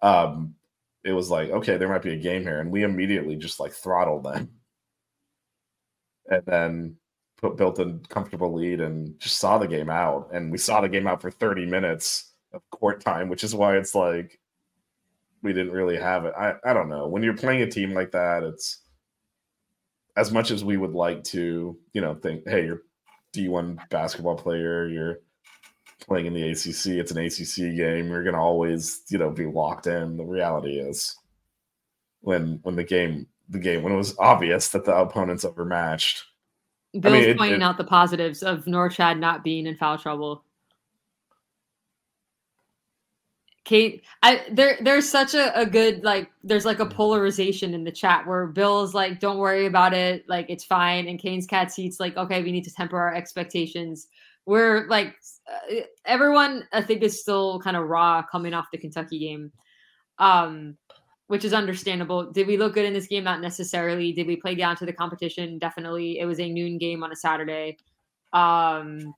Um, 0.00 0.54
it 1.04 1.12
was 1.12 1.30
like, 1.30 1.50
okay, 1.50 1.76
there 1.76 1.88
might 1.88 2.02
be 2.02 2.12
a 2.12 2.16
game 2.18 2.42
here, 2.42 2.60
and 2.60 2.70
we 2.70 2.82
immediately 2.84 3.36
just 3.36 3.58
like 3.60 3.72
throttled 3.72 4.24
them, 4.24 4.50
and 6.26 6.42
then 6.46 6.96
put, 7.42 7.56
built 7.56 7.78
a 7.78 7.98
comfortable 8.08 8.54
lead 8.54 8.80
and 8.80 9.18
just 9.20 9.36
saw 9.36 9.58
the 9.58 9.68
game 9.68 9.90
out. 9.90 10.30
And 10.32 10.50
we 10.50 10.56
saw 10.56 10.80
the 10.80 10.88
game 10.88 11.06
out 11.06 11.20
for 11.20 11.30
thirty 11.30 11.66
minutes 11.66 12.32
of 12.54 12.62
court 12.70 13.02
time, 13.02 13.28
which 13.28 13.44
is 13.44 13.54
why 13.54 13.76
it's 13.76 13.94
like 13.94 14.38
we 15.42 15.52
didn't 15.52 15.72
really 15.72 15.98
have 15.98 16.24
it. 16.24 16.32
I, 16.38 16.54
I 16.64 16.72
don't 16.72 16.88
know. 16.88 17.08
When 17.08 17.22
you're 17.22 17.36
playing 17.36 17.62
a 17.62 17.70
team 17.70 17.92
like 17.92 18.12
that, 18.12 18.44
it's 18.44 18.80
as 20.16 20.30
much 20.30 20.50
as 20.50 20.64
we 20.64 20.76
would 20.76 20.92
like 20.92 21.24
to, 21.24 21.76
you 21.92 22.00
know, 22.00 22.14
think, 22.14 22.46
hey, 22.46 22.64
you're 22.66 22.82
D1 23.34 23.88
basketball 23.88 24.36
player, 24.36 24.88
you're 24.88 25.18
playing 26.00 26.26
in 26.26 26.34
the 26.34 26.50
ACC, 26.50 26.98
it's 26.98 27.10
an 27.10 27.18
ACC 27.18 27.76
game, 27.76 28.08
you're 28.08 28.22
going 28.22 28.34
to 28.34 28.40
always, 28.40 29.02
you 29.08 29.18
know, 29.18 29.30
be 29.30 29.46
locked 29.46 29.86
in. 29.86 30.16
The 30.16 30.24
reality 30.24 30.78
is 30.78 31.16
when 32.20 32.60
when 32.62 32.76
the 32.76 32.84
game 32.84 33.26
the 33.48 33.58
game 33.58 33.82
when 33.82 33.92
it 33.92 33.96
was 33.96 34.16
obvious 34.18 34.68
that 34.68 34.84
the 34.84 34.94
opponent's 34.94 35.44
overmatched. 35.44 36.24
Bill's 36.98 37.24
it- 37.24 37.38
pointing 37.38 37.60
it- 37.60 37.64
out 37.64 37.78
the 37.78 37.84
positives 37.84 38.42
of 38.42 38.64
Norchad 38.66 39.18
not 39.18 39.42
being 39.44 39.66
in 39.66 39.76
foul 39.76 39.98
trouble. 39.98 40.44
Kate, 43.64 44.02
I 44.22 44.44
there 44.50 44.76
there's 44.80 45.08
such 45.08 45.34
a, 45.34 45.56
a 45.58 45.64
good 45.64 46.02
like 46.02 46.28
there's 46.42 46.64
like 46.64 46.80
a 46.80 46.86
polarization 46.86 47.74
in 47.74 47.84
the 47.84 47.92
chat 47.92 48.26
where 48.26 48.46
Bill's 48.48 48.92
like, 48.92 49.20
don't 49.20 49.38
worry 49.38 49.66
about 49.66 49.94
it, 49.94 50.28
like 50.28 50.46
it's 50.48 50.64
fine, 50.64 51.06
and 51.06 51.18
Kane's 51.18 51.46
cat 51.46 51.70
seats 51.70 52.00
like, 52.00 52.16
okay, 52.16 52.42
we 52.42 52.50
need 52.50 52.64
to 52.64 52.74
temper 52.74 52.98
our 52.98 53.14
expectations. 53.14 54.08
We're 54.46 54.88
like 54.88 55.14
uh, 55.48 55.82
everyone 56.04 56.66
I 56.72 56.82
think 56.82 57.02
is 57.02 57.20
still 57.20 57.60
kind 57.60 57.76
of 57.76 57.86
raw 57.88 58.22
coming 58.24 58.52
off 58.52 58.66
the 58.72 58.78
Kentucky 58.78 59.20
game. 59.20 59.52
Um 60.18 60.76
which 61.32 61.46
is 61.46 61.54
understandable. 61.54 62.30
Did 62.30 62.46
we 62.46 62.58
look 62.58 62.74
good 62.74 62.84
in 62.84 62.92
this 62.92 63.06
game? 63.06 63.24
Not 63.24 63.40
necessarily. 63.40 64.12
Did 64.12 64.26
we 64.26 64.36
play 64.36 64.54
down 64.54 64.76
to 64.76 64.84
the 64.84 64.92
competition? 64.92 65.58
Definitely. 65.58 66.18
It 66.18 66.26
was 66.26 66.38
a 66.38 66.46
noon 66.46 66.76
game 66.76 67.02
on 67.02 67.10
a 67.10 67.16
Saturday. 67.16 67.78
Um, 68.34 69.14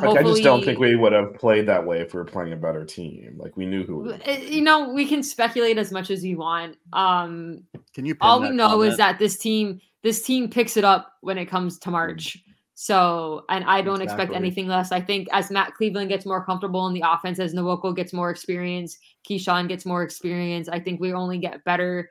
Like, 0.00 0.20
I 0.20 0.22
just 0.22 0.42
don't 0.42 0.64
think 0.64 0.78
we 0.78 0.96
would 0.96 1.12
have 1.12 1.34
played 1.34 1.68
that 1.68 1.86
way 1.86 2.00
if 2.00 2.14
we 2.14 2.18
were 2.18 2.24
playing 2.24 2.54
a 2.54 2.56
better 2.56 2.82
team. 2.82 3.34
Like 3.36 3.58
we 3.58 3.66
knew 3.66 3.84
who 3.84 3.98
we 3.98 4.08
were. 4.08 4.18
Uh, 4.26 4.38
You 4.38 4.62
know, 4.62 4.88
we 4.88 5.04
can 5.04 5.22
speculate 5.22 5.76
as 5.76 5.92
much 5.92 6.10
as 6.10 6.22
we 6.22 6.34
want. 6.34 6.78
Um, 6.94 7.64
Can 7.94 8.06
you? 8.06 8.16
all 8.22 8.40
we 8.40 8.46
that 8.48 8.54
know 8.54 8.80
is 8.80 8.96
that 8.96 9.18
this 9.18 9.36
team, 9.36 9.82
this 10.02 10.22
team 10.22 10.48
picks 10.48 10.78
it 10.78 10.84
up 10.84 11.12
when 11.20 11.36
it 11.36 11.44
comes 11.44 11.78
to 11.80 11.90
March. 11.90 12.42
So, 12.82 13.44
and 13.48 13.62
I 13.62 13.80
don't 13.80 14.02
expect 14.02 14.32
anything 14.32 14.66
less. 14.66 14.90
I 14.90 15.00
think 15.00 15.28
as 15.30 15.52
Matt 15.52 15.72
Cleveland 15.74 16.08
gets 16.08 16.26
more 16.26 16.44
comfortable 16.44 16.88
in 16.88 16.94
the 16.94 17.04
offense, 17.06 17.38
as 17.38 17.54
Nwoko 17.54 17.94
gets 17.94 18.12
more 18.12 18.28
experience, 18.28 18.98
Kyshawn 19.24 19.68
gets 19.68 19.86
more 19.86 20.02
experience, 20.02 20.68
I 20.68 20.80
think 20.80 21.00
we 21.00 21.12
only 21.12 21.38
get 21.38 21.62
better. 21.62 22.10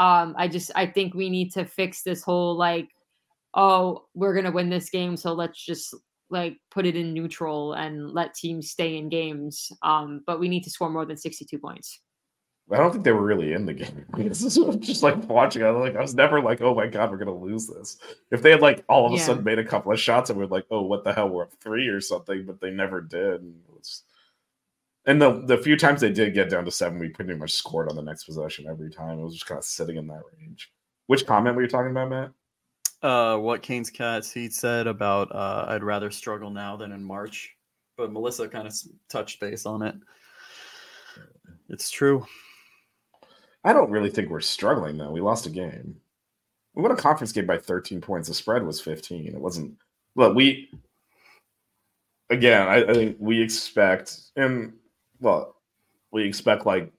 Um, 0.00 0.34
I 0.36 0.48
just, 0.48 0.72
I 0.74 0.86
think 0.86 1.14
we 1.14 1.30
need 1.30 1.52
to 1.52 1.64
fix 1.64 2.02
this 2.02 2.24
whole 2.24 2.56
like, 2.56 2.88
oh, 3.54 4.06
we're 4.14 4.34
gonna 4.34 4.50
win 4.50 4.68
this 4.70 4.90
game, 4.90 5.16
so 5.16 5.34
let's 5.34 5.64
just 5.64 5.94
like 6.30 6.56
put 6.72 6.84
it 6.84 6.96
in 6.96 7.14
neutral 7.14 7.74
and 7.74 8.10
let 8.10 8.34
teams 8.34 8.70
stay 8.72 8.96
in 8.96 9.08
games. 9.08 9.70
Um, 9.82 10.22
but 10.26 10.40
we 10.40 10.48
need 10.48 10.64
to 10.64 10.70
score 10.70 10.90
more 10.90 11.06
than 11.06 11.16
sixty-two 11.16 11.60
points. 11.60 12.00
I 12.70 12.76
don't 12.76 12.90
think 12.92 13.04
they 13.04 13.12
were 13.12 13.24
really 13.24 13.54
in 13.54 13.64
the 13.64 13.72
game. 13.74 14.04
This 14.16 14.42
is 14.42 14.58
just 14.80 15.02
like 15.02 15.16
watching. 15.28 15.62
I 15.62 15.70
was 15.70 15.88
like, 15.88 15.96
I 15.96 16.02
was 16.02 16.14
never 16.14 16.40
like, 16.42 16.60
oh 16.60 16.74
my 16.74 16.86
god, 16.86 17.10
we're 17.10 17.16
gonna 17.16 17.34
lose 17.34 17.66
this. 17.66 17.98
If 18.30 18.42
they 18.42 18.50
had 18.50 18.60
like 18.60 18.84
all 18.88 19.06
of 19.06 19.12
a 19.12 19.16
Yeah. 19.16 19.22
sudden 19.22 19.44
made 19.44 19.58
a 19.58 19.64
couple 19.64 19.90
of 19.92 19.98
shots 20.00 20.28
and 20.30 20.38
we're 20.38 20.46
like, 20.46 20.66
oh, 20.70 20.82
what 20.82 21.02
the 21.04 21.12
hell, 21.12 21.28
we're 21.30 21.44
up 21.44 21.52
three 21.60 21.88
or 21.88 22.00
something, 22.00 22.44
but 22.44 22.60
they 22.60 22.70
never 22.70 23.00
did. 23.00 23.40
And, 23.42 23.54
it 23.68 23.72
was... 23.74 24.02
and 25.06 25.20
the 25.22 25.40
the 25.46 25.56
few 25.58 25.76
times 25.76 26.00
they 26.02 26.12
did 26.12 26.34
get 26.34 26.50
down 26.50 26.64
to 26.66 26.70
seven, 26.70 26.98
we 26.98 27.08
pretty 27.08 27.34
much 27.34 27.52
scored 27.52 27.88
on 27.88 27.96
the 27.96 28.02
next 28.02 28.24
possession 28.24 28.66
every 28.68 28.90
time. 28.90 29.18
It 29.18 29.22
was 29.24 29.34
just 29.34 29.46
kind 29.46 29.58
of 29.58 29.64
sitting 29.64 29.96
in 29.96 30.06
that 30.08 30.22
range. 30.38 30.70
Which 31.06 31.26
comment 31.26 31.56
were 31.56 31.62
you 31.62 31.68
talking 31.68 31.90
about, 31.92 32.10
Matt? 32.10 32.30
uh, 33.02 33.38
what 33.38 33.62
Kane's 33.62 33.88
Cats 33.90 34.30
he 34.32 34.50
said 34.50 34.86
about 34.88 35.32
uh, 35.34 35.64
I'd 35.68 35.84
rather 35.84 36.10
struggle 36.10 36.50
now 36.50 36.76
than 36.76 36.92
in 36.92 37.02
March, 37.02 37.56
but 37.96 38.12
Melissa 38.12 38.46
kind 38.48 38.66
of 38.66 38.74
touched 39.08 39.40
base 39.40 39.64
on 39.64 39.82
it. 39.82 39.94
It's 41.70 41.90
true. 41.90 42.26
I 43.64 43.72
don't 43.72 43.90
really 43.90 44.10
think 44.10 44.30
we're 44.30 44.40
struggling 44.40 44.96
though. 44.96 45.10
We 45.10 45.20
lost 45.20 45.46
a 45.46 45.50
game. 45.50 45.96
We 46.74 46.82
won 46.82 46.92
a 46.92 46.96
conference 46.96 47.32
game 47.32 47.46
by 47.46 47.58
13 47.58 48.00
points. 48.00 48.28
The 48.28 48.34
spread 48.34 48.64
was 48.64 48.80
15. 48.80 49.26
It 49.26 49.34
wasn't. 49.34 49.74
Look, 50.14 50.34
we 50.34 50.70
again. 52.30 52.68
I, 52.68 52.84
I 52.84 52.92
think 52.92 53.16
we 53.18 53.42
expect 53.42 54.20
and 54.36 54.74
well, 55.20 55.56
we 56.12 56.24
expect 56.24 56.66
like 56.66 56.92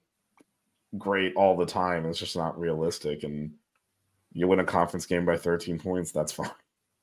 great 0.98 1.34
all 1.34 1.56
the 1.56 1.66
time. 1.66 2.06
It's 2.06 2.18
just 2.18 2.36
not 2.36 2.58
realistic. 2.58 3.22
And 3.22 3.52
you 4.32 4.46
win 4.46 4.60
a 4.60 4.64
conference 4.64 5.06
game 5.06 5.24
by 5.24 5.36
13 5.36 5.78
points, 5.78 6.12
that's 6.12 6.32
fine. 6.32 6.50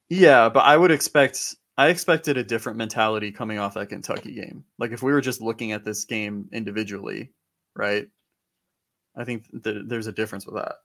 Yeah, 0.10 0.50
but 0.50 0.62
I 0.62 0.78
would 0.78 0.92
expect 0.92 1.56
I 1.78 1.90
expected 1.90 2.38
a 2.38 2.44
different 2.44 2.78
mentality 2.78 3.32
coming 3.32 3.60
off 3.60 3.76
that 3.76 3.90
Kentucky 3.90 4.34
game. 4.34 4.64
Like 4.80 4.92
if 4.92 5.04
we 5.04 5.12
were 5.12 5.22
just 5.22 5.42
looking 5.42 5.74
at 5.74 5.86
this 5.86 6.06
game 6.06 6.50
individually, 6.52 7.32
right? 7.76 8.08
I 9.18 9.24
think 9.24 9.46
that 9.64 9.90
there's 9.90 10.08
a 10.08 10.12
difference 10.12 10.46
with 10.46 10.56
that. 10.56 10.76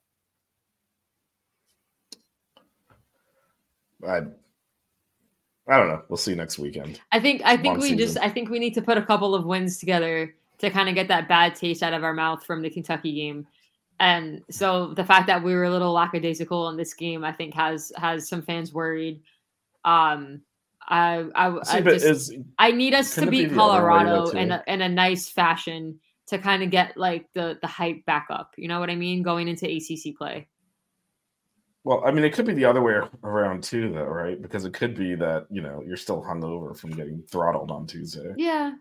I 4.07 4.23
I 5.69 5.77
don't 5.79 5.89
know. 5.89 6.03
We'll 6.09 6.17
see 6.17 6.35
next 6.35 6.59
weekend. 6.59 7.01
I 7.13 7.21
think 7.21 7.43
I 7.45 7.57
think 7.57 7.79
Long 7.79 7.81
we 7.81 7.95
just. 7.95 8.19
I 8.19 8.29
think 8.29 8.49
we 8.49 8.59
need 8.59 8.75
to 8.75 8.83
put 8.83 8.99
a 8.99 9.03
couple 9.03 9.35
of 9.35 9.45
wins 9.45 9.79
together 9.79 10.35
to 10.59 10.71
kind 10.71 10.89
of 10.89 10.95
get 10.95 11.09
that 11.09 11.29
bad 11.29 11.55
taste 11.55 11.83
out 11.83 11.93
of 11.93 12.03
our 12.03 12.15
mouth 12.15 12.45
from 12.45 12.63
the 12.63 12.71
Kentucky 12.71 13.13
game. 13.15 13.47
And 14.01 14.43
so 14.51 14.95
the 14.95 15.05
fact 15.05 15.27
that 15.29 15.43
we 15.43 15.55
were 15.55 15.65
a 15.65 15.71
little 15.71 15.93
lackadaisical 15.93 16.69
in 16.71 16.77
this 16.77 16.95
game, 16.95 17.23
I 17.25 17.33
think 17.33 17.55
has 17.55 17.93
has 17.97 18.29
some 18.29 18.43
fans 18.43 18.73
worried. 18.73 19.21
Um, 19.85 20.43
I 20.89 21.27
I, 21.37 21.63
See, 21.63 21.79
I 21.79 21.81
just 21.83 22.05
is 22.05 22.37
I 22.59 22.73
need 22.73 22.95
us 22.95 23.11
to 23.11 23.21
couldn't 23.21 23.31
be 23.31 23.45
beat 23.45 23.55
the 23.55 23.63
other 23.63 23.87
way, 23.87 24.05
though, 24.05 24.25
Colorado 24.25 24.31
too? 24.33 24.39
in 24.39 24.51
a, 24.51 24.65
in 24.67 24.83
a 24.83 24.89
nice 24.89 25.29
fashion 25.29 26.01
to 26.29 26.39
kind 26.39 26.63
of 26.63 26.71
get 26.71 26.97
like 26.97 27.27
the 27.35 27.59
the 27.61 27.67
hype 27.67 28.05
back 28.05 28.27
up. 28.31 28.53
You 28.57 28.69
know 28.69 28.81
what 28.81 28.91
I 28.91 28.97
mean? 28.97 29.23
Going 29.23 29.49
into 29.49 29.67
ACC 29.67 30.17
play. 30.17 30.49
well, 31.85 32.03
I 32.05 32.11
mean, 32.11 32.25
it 32.25 32.33
could 32.33 32.47
be 32.47 32.55
the 32.55 32.65
other 32.65 32.83
way 32.83 32.95
around 33.25 33.63
too, 33.63 33.93
though, 33.93 34.05
right? 34.05 34.41
Because 34.41 34.65
it 34.65 34.75
could 34.75 34.95
be 34.95 35.15
that 35.17 35.47
you 35.51 35.63
know 35.63 35.83
you're 35.87 35.97
still 35.97 36.23
hungover 36.23 36.77
from 36.77 36.91
getting 36.91 37.23
throttled 37.31 37.71
on 37.71 37.87
Tuesday. 37.87 38.33
Yeah. 38.37 38.73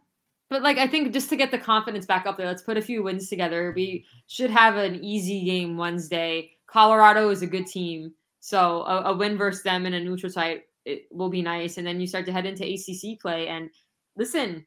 But 0.49 0.63
like 0.63 0.77
I 0.77 0.87
think 0.87 1.13
just 1.13 1.29
to 1.29 1.37
get 1.37 1.51
the 1.51 1.57
confidence 1.57 2.05
back 2.05 2.25
up 2.25 2.37
there, 2.37 2.47
let's 2.47 2.63
put 2.63 2.77
a 2.77 2.81
few 2.81 3.03
wins 3.03 3.29
together. 3.29 3.71
We 3.75 4.05
should 4.27 4.49
have 4.49 4.75
an 4.75 5.03
easy 5.03 5.45
game 5.45 5.77
Wednesday. 5.77 6.51
Colorado 6.67 7.29
is 7.29 7.41
a 7.41 7.47
good 7.47 7.67
team. 7.67 8.13
So 8.41 8.81
a, 8.83 9.11
a 9.11 9.15
win 9.15 9.37
versus 9.37 9.63
them 9.63 9.85
in 9.85 9.93
a 9.93 9.99
neutral 9.99 10.31
site 10.31 10.63
it 10.85 11.05
will 11.11 11.29
be 11.29 11.41
nice. 11.41 11.77
And 11.77 11.85
then 11.85 11.99
you 11.99 12.07
start 12.07 12.25
to 12.25 12.31
head 12.31 12.45
into 12.45 12.65
ACC 12.65 13.19
play. 13.19 13.47
And 13.47 13.69
listen, 14.15 14.65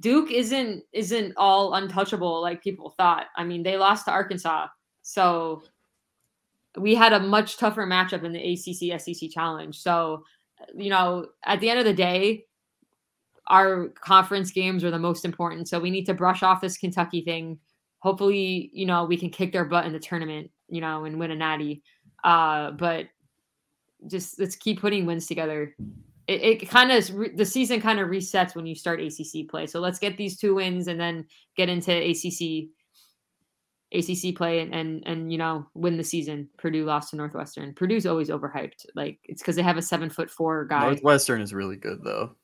Duke 0.00 0.30
isn't 0.30 0.82
isn't 0.92 1.34
all 1.36 1.74
untouchable 1.74 2.42
like 2.42 2.62
people 2.62 2.90
thought. 2.90 3.26
I 3.36 3.44
mean, 3.44 3.62
they 3.62 3.76
lost 3.76 4.06
to 4.06 4.10
Arkansas. 4.10 4.66
So 5.02 5.62
we 6.76 6.94
had 6.94 7.12
a 7.12 7.20
much 7.20 7.56
tougher 7.56 7.86
matchup 7.86 8.24
in 8.24 8.32
the 8.32 8.52
ACC 8.52 9.00
SEC 9.00 9.30
challenge. 9.30 9.80
So, 9.80 10.24
you 10.74 10.90
know, 10.90 11.28
at 11.44 11.60
the 11.60 11.70
end 11.70 11.78
of 11.78 11.84
the 11.84 11.94
day, 11.94 12.46
our 13.46 13.88
conference 14.00 14.50
games 14.50 14.82
are 14.82 14.90
the 14.90 14.98
most 14.98 15.24
important. 15.24 15.68
So 15.68 15.78
we 15.78 15.90
need 15.90 16.06
to 16.06 16.14
brush 16.14 16.42
off 16.42 16.60
this 16.60 16.76
Kentucky 16.76 17.22
thing. 17.22 17.58
Hopefully, 18.00 18.70
you 18.72 18.86
know, 18.86 19.04
we 19.04 19.16
can 19.16 19.30
kick 19.30 19.52
their 19.52 19.64
butt 19.64 19.86
in 19.86 19.92
the 19.92 19.98
tournament, 20.00 20.50
you 20.68 20.80
know, 20.80 21.04
and 21.04 21.18
win 21.18 21.30
a 21.30 21.36
natty. 21.36 21.82
Uh, 22.24 22.72
but 22.72 23.06
just 24.06 24.38
let's 24.40 24.56
keep 24.56 24.80
putting 24.80 25.06
wins 25.06 25.26
together. 25.26 25.74
It, 26.26 26.42
it 26.62 26.68
kind 26.70 26.90
of 26.90 27.14
re- 27.14 27.34
the 27.34 27.44
season 27.44 27.80
kind 27.80 28.00
of 28.00 28.08
resets 28.08 28.54
when 28.54 28.66
you 28.66 28.74
start 28.74 29.00
ACC 29.00 29.46
play. 29.48 29.66
So 29.66 29.80
let's 29.80 29.98
get 29.98 30.16
these 30.16 30.38
two 30.38 30.54
wins 30.54 30.88
and 30.88 30.98
then 30.98 31.26
get 31.56 31.68
into 31.68 31.92
ACC 31.92 32.68
ACC 33.92 34.34
play 34.34 34.60
and 34.60 34.74
and, 34.74 35.02
and 35.06 35.30
you 35.30 35.38
know 35.38 35.66
win 35.74 35.96
the 35.96 36.04
season. 36.04 36.48
Purdue 36.56 36.84
lost 36.84 37.10
to 37.10 37.16
Northwestern. 37.16 37.74
Purdue's 37.74 38.06
always 38.06 38.28
overhyped. 38.30 38.86
Like 38.94 39.18
it's 39.24 39.42
because 39.42 39.54
they 39.56 39.62
have 39.62 39.76
a 39.76 39.82
seven 39.82 40.08
foot 40.08 40.30
four 40.30 40.64
guy. 40.64 40.80
Northwestern 40.86 41.40
is 41.42 41.52
really 41.52 41.76
good 41.76 42.02
though. 42.02 42.34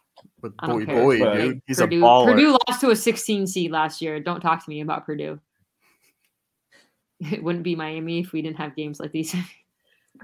With 0.43 0.53
I 0.59 0.67
don't 0.67 0.81
boy, 0.81 0.85
care. 0.87 1.03
boy, 1.03 1.19
But- 1.21 1.35
dude, 1.37 1.63
he's 1.67 1.79
Purdue, 1.79 2.05
a 2.05 2.07
baller. 2.09 2.33
Purdue 2.33 2.59
lost 2.69 2.81
to 2.83 2.91
a 2.91 2.97
16 2.97 3.47
seed 3.47 3.71
last 3.71 4.03
year. 4.03 4.21
Don't 4.21 4.41
talk 4.41 4.63
to 4.63 4.69
me 4.71 4.83
about 4.83 5.07
Purdue. 5.07 5.41
It 7.33 7.43
wouldn't 7.43 7.65
be 7.65 7.75
Miami 7.75 8.21
if 8.21 8.33
we 8.33 8.41
didn't 8.43 8.57
have 8.57 8.75
games 8.77 8.99
like 9.01 9.13
these. 9.13 9.35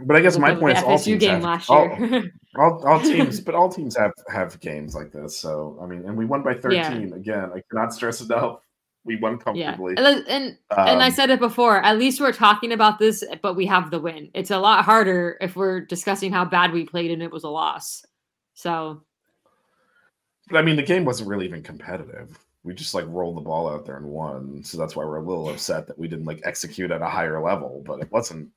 But 0.01 0.17
I 0.17 0.21
guess 0.21 0.39
my 0.39 0.55
point 0.55 0.79
is 0.79 0.85
also 0.85 1.11
FSU 1.11 1.21
game 1.21 1.41
last 1.43 1.69
all- 1.71 1.89
year. 1.99 2.33
all, 2.59 2.87
all 2.87 3.01
teams, 3.13 3.41
but 3.41 3.55
all 3.55 3.71
teams 3.71 3.97
have 3.97 4.13
have 4.29 4.59
games 4.61 4.95
like 4.95 5.13
this. 5.13 5.37
So 5.37 5.79
I 5.83 5.87
mean, 5.87 6.05
and 6.07 6.17
we 6.17 6.25
won 6.25 6.43
by 6.43 6.57
Yeah. 6.71 6.91
13 6.91 7.13
again. 7.15 7.51
I 7.55 7.63
cannot 7.71 7.93
stress 7.95 8.21
enough. 8.21 8.61
We 9.05 9.17
won 9.17 9.35
yeah, 9.55 9.73
comfortably. 9.75 9.95
and 9.99 10.27
and, 10.27 10.59
and 10.77 11.01
I 11.03 11.07
Um, 11.07 11.13
said 11.13 11.31
it 11.31 11.39
before. 11.39 11.81
At 11.81 11.97
least 11.97 12.21
we're 12.21 12.33
talking 12.33 12.73
about 12.73 12.99
this, 12.99 13.23
but 13.41 13.55
we 13.55 13.65
have 13.67 13.91
the 13.93 14.01
win. 14.01 14.31
It's 14.35 14.51
a 14.51 14.59
lot 14.59 14.85
harder 14.85 15.37
if 15.41 15.55
we're 15.55 15.81
discussing 15.81 16.33
how 16.33 16.45
bad 16.45 16.73
we 16.73 16.85
played 16.85 17.13
and 17.13 17.23
it 17.23 17.31
was 17.31 17.45
a 17.45 17.49
loss. 17.49 18.05
So 18.55 19.03
But 20.49 20.59
I 20.59 20.63
mean, 20.63 20.75
the 20.77 20.83
game 20.83 21.05
wasn't 21.05 21.29
really 21.29 21.47
even 21.47 21.63
competitive. 21.63 22.37
We 22.65 22.75
just 22.75 22.95
like 22.95 23.05
rolled 23.07 23.37
the 23.37 23.43
ball 23.43 23.69
out 23.69 23.87
there 23.87 23.97
and 23.97 24.07
won. 24.07 24.65
So 24.65 24.77
that's 24.77 24.97
why 24.97 25.05
we're 25.05 25.19
a 25.19 25.23
little 25.23 25.51
upset 25.51 25.87
that 25.87 25.97
we 25.99 26.09
didn't 26.09 26.25
like 26.25 26.41
execute 26.45 26.91
at 26.91 27.01
a 27.01 27.07
higher 27.09 27.41
level. 27.41 27.85
But 27.87 28.01
it 28.01 28.11
wasn't. 28.11 28.49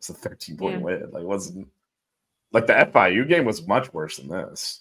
It's 0.00 0.10
a 0.10 0.14
13 0.14 0.56
point 0.56 0.78
Yeah. 0.78 0.82
win. 0.84 1.10
Like 1.12 1.22
it 1.22 1.28
wasn't 1.28 1.68
like 2.54 2.66
the 2.66 2.72
FIU 2.72 3.28
game 3.28 3.44
was 3.44 3.66
much 3.66 3.92
worse 3.92 4.16
than 4.16 4.28
this. 4.28 4.80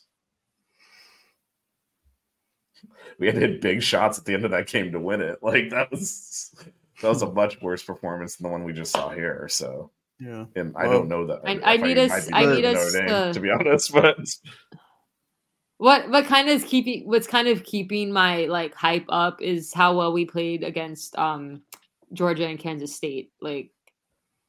We 3.20 3.28
had 3.28 3.36
to 3.36 3.42
hit 3.42 3.62
big 3.62 3.84
shots 3.84 4.18
at 4.18 4.26
the 4.26 4.34
end 4.34 4.46
of 4.46 4.52
that 4.52 4.68
game 4.68 4.92
to 4.92 5.00
win 5.00 5.22
it. 5.22 5.40
Like 5.42 5.70
that 5.72 5.92
was 5.92 6.54
that 7.02 7.10
was 7.10 7.22
a 7.22 7.32
much 7.32 7.62
worse 7.62 7.84
performance 7.84 8.36
than 8.38 8.46
the 8.46 8.52
one 8.52 8.64
we 8.64 8.74
just 8.74 8.92
saw 8.92 9.10
here. 9.10 9.48
So 9.50 9.92
yeah. 10.20 10.46
and 10.56 10.74
I 10.78 10.84
Well, 10.88 11.00
don't 11.00 11.10
know 11.10 11.28
that 11.28 11.42
I- 11.46 11.74
I 11.74 11.78
need 11.78 11.98
FIU 11.98 12.06
us- 12.12 12.30
I 12.32 12.46
need 12.46 12.64
than 12.64 12.76
us 12.78 12.94
Notre 12.94 13.08
Dame, 13.08 13.08
to- 13.28 13.34
to 13.34 13.40
be 13.40 13.50
honest, 13.52 13.92
but 13.94 14.18
what 15.78 16.10
what 16.10 16.26
kind 16.26 16.50
of 16.50 16.66
keeping 16.66 17.08
what's 17.08 17.28
kind 17.28 17.48
of 17.48 17.64
keeping 17.64 18.12
my 18.12 18.46
like 18.46 18.74
hype 18.76 19.06
up 19.10 19.42
is 19.42 19.74
how 19.74 19.98
well 19.98 20.14
we 20.14 20.26
played 20.26 20.64
against 20.64 21.18
um 21.18 21.62
Georgia 22.14 22.48
and 22.48 22.60
Kansas 22.60 22.96
State. 22.96 23.32
Like 23.42 23.72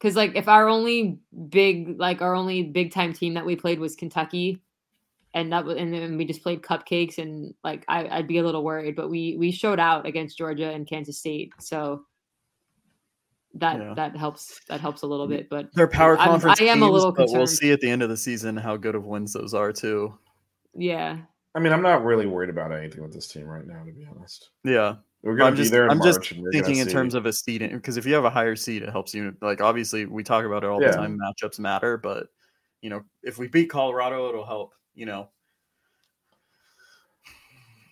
because 0.04 0.16
like 0.16 0.32
if 0.34 0.48
our 0.48 0.68
only 0.68 1.18
big 1.48 1.98
like 1.98 2.20
our 2.20 2.34
only 2.34 2.62
big 2.62 2.92
time 2.92 3.14
team 3.14 3.32
that 3.32 3.46
we 3.46 3.56
played 3.56 3.78
was 3.80 3.96
Kentucky 3.96 4.60
and 5.32 5.50
that 5.50 5.64
was 5.64 5.78
and 5.78 5.94
then 5.94 6.18
we 6.18 6.26
just 6.26 6.42
played 6.42 6.60
cupcakes 6.60 7.16
and 7.16 7.54
like 7.64 7.86
I, 7.88 8.06
I'd 8.08 8.28
be 8.28 8.36
a 8.36 8.42
little 8.44 8.62
worried, 8.62 8.96
but 8.96 9.08
we 9.08 9.36
we 9.38 9.50
showed 9.50 9.80
out 9.80 10.04
against 10.04 10.36
Georgia 10.36 10.70
and 10.70 10.86
Kansas 10.86 11.18
State. 11.18 11.54
So 11.58 12.04
that 13.54 13.78
Yeah. 13.78 13.94
that 13.94 14.14
helps 14.14 14.60
that 14.68 14.82
helps 14.82 15.00
a 15.02 15.06
little 15.06 15.26
bit. 15.26 15.48
But 15.48 15.70
They're 15.72 15.88
power 15.88 16.18
I'm- 16.18 16.28
conference 16.28 16.60
I 16.60 16.64
am 16.64 16.82
a 16.82 16.86
teams, 16.86 16.92
little 16.92 17.12
but 17.12 17.30
we'll 17.30 17.46
see 17.46 17.72
at 17.72 17.80
the 17.80 17.88
end 17.88 18.02
of 18.02 18.10
the 18.10 18.16
season 18.18 18.58
how 18.58 18.76
good 18.76 18.94
of 18.94 19.06
wins 19.06 19.32
those 19.32 19.54
are 19.54 19.72
too. 19.72 20.18
yeah. 20.76 21.16
I 21.56 21.60
mean, 21.60 21.72
I'm 21.72 21.82
not 21.82 22.04
really 22.04 22.26
worried 22.26 22.50
about 22.50 22.72
anything 22.72 23.00
with 23.00 23.12
this 23.14 23.28
team 23.28 23.46
right 23.46 23.64
now, 23.64 23.82
to 23.84 23.92
be 23.92 24.04
honest. 24.04 24.50
Yeah, 24.64 24.96
We're 25.24 25.36
gonna 25.36 25.48
I'm 25.48 25.54
be 25.54 25.58
just 25.62 25.72
there 25.72 25.88
I'm 25.90 25.98
March. 25.98 26.28
just 26.28 26.34
thinking 26.52 26.76
in 26.76 26.86
see. 26.86 26.92
terms 26.92 27.14
of 27.14 27.24
a 27.24 27.32
seed 27.32 27.60
because 27.72 27.96
if 27.96 28.04
you 28.04 28.12
have 28.14 28.26
a 28.26 28.30
higher 28.30 28.54
seed, 28.56 28.82
it 28.82 28.90
helps 28.90 29.14
you. 29.14 29.34
Like 29.40 29.62
obviously, 29.62 30.04
we 30.04 30.22
talk 30.22 30.44
about 30.44 30.64
it 30.64 30.68
all 30.70 30.82
Yeah. 30.82 30.90
the 30.90 30.96
time. 30.98 31.18
Matchups 31.18 31.58
matter, 31.58 31.96
but 31.96 32.26
you 32.82 32.90
know, 32.90 33.02
if 33.22 33.38
we 33.38 33.48
beat 33.48 33.70
Colorado, 33.70 34.28
it'll 34.28 34.44
help. 34.44 34.74
You 34.94 35.06
know, 35.06 35.30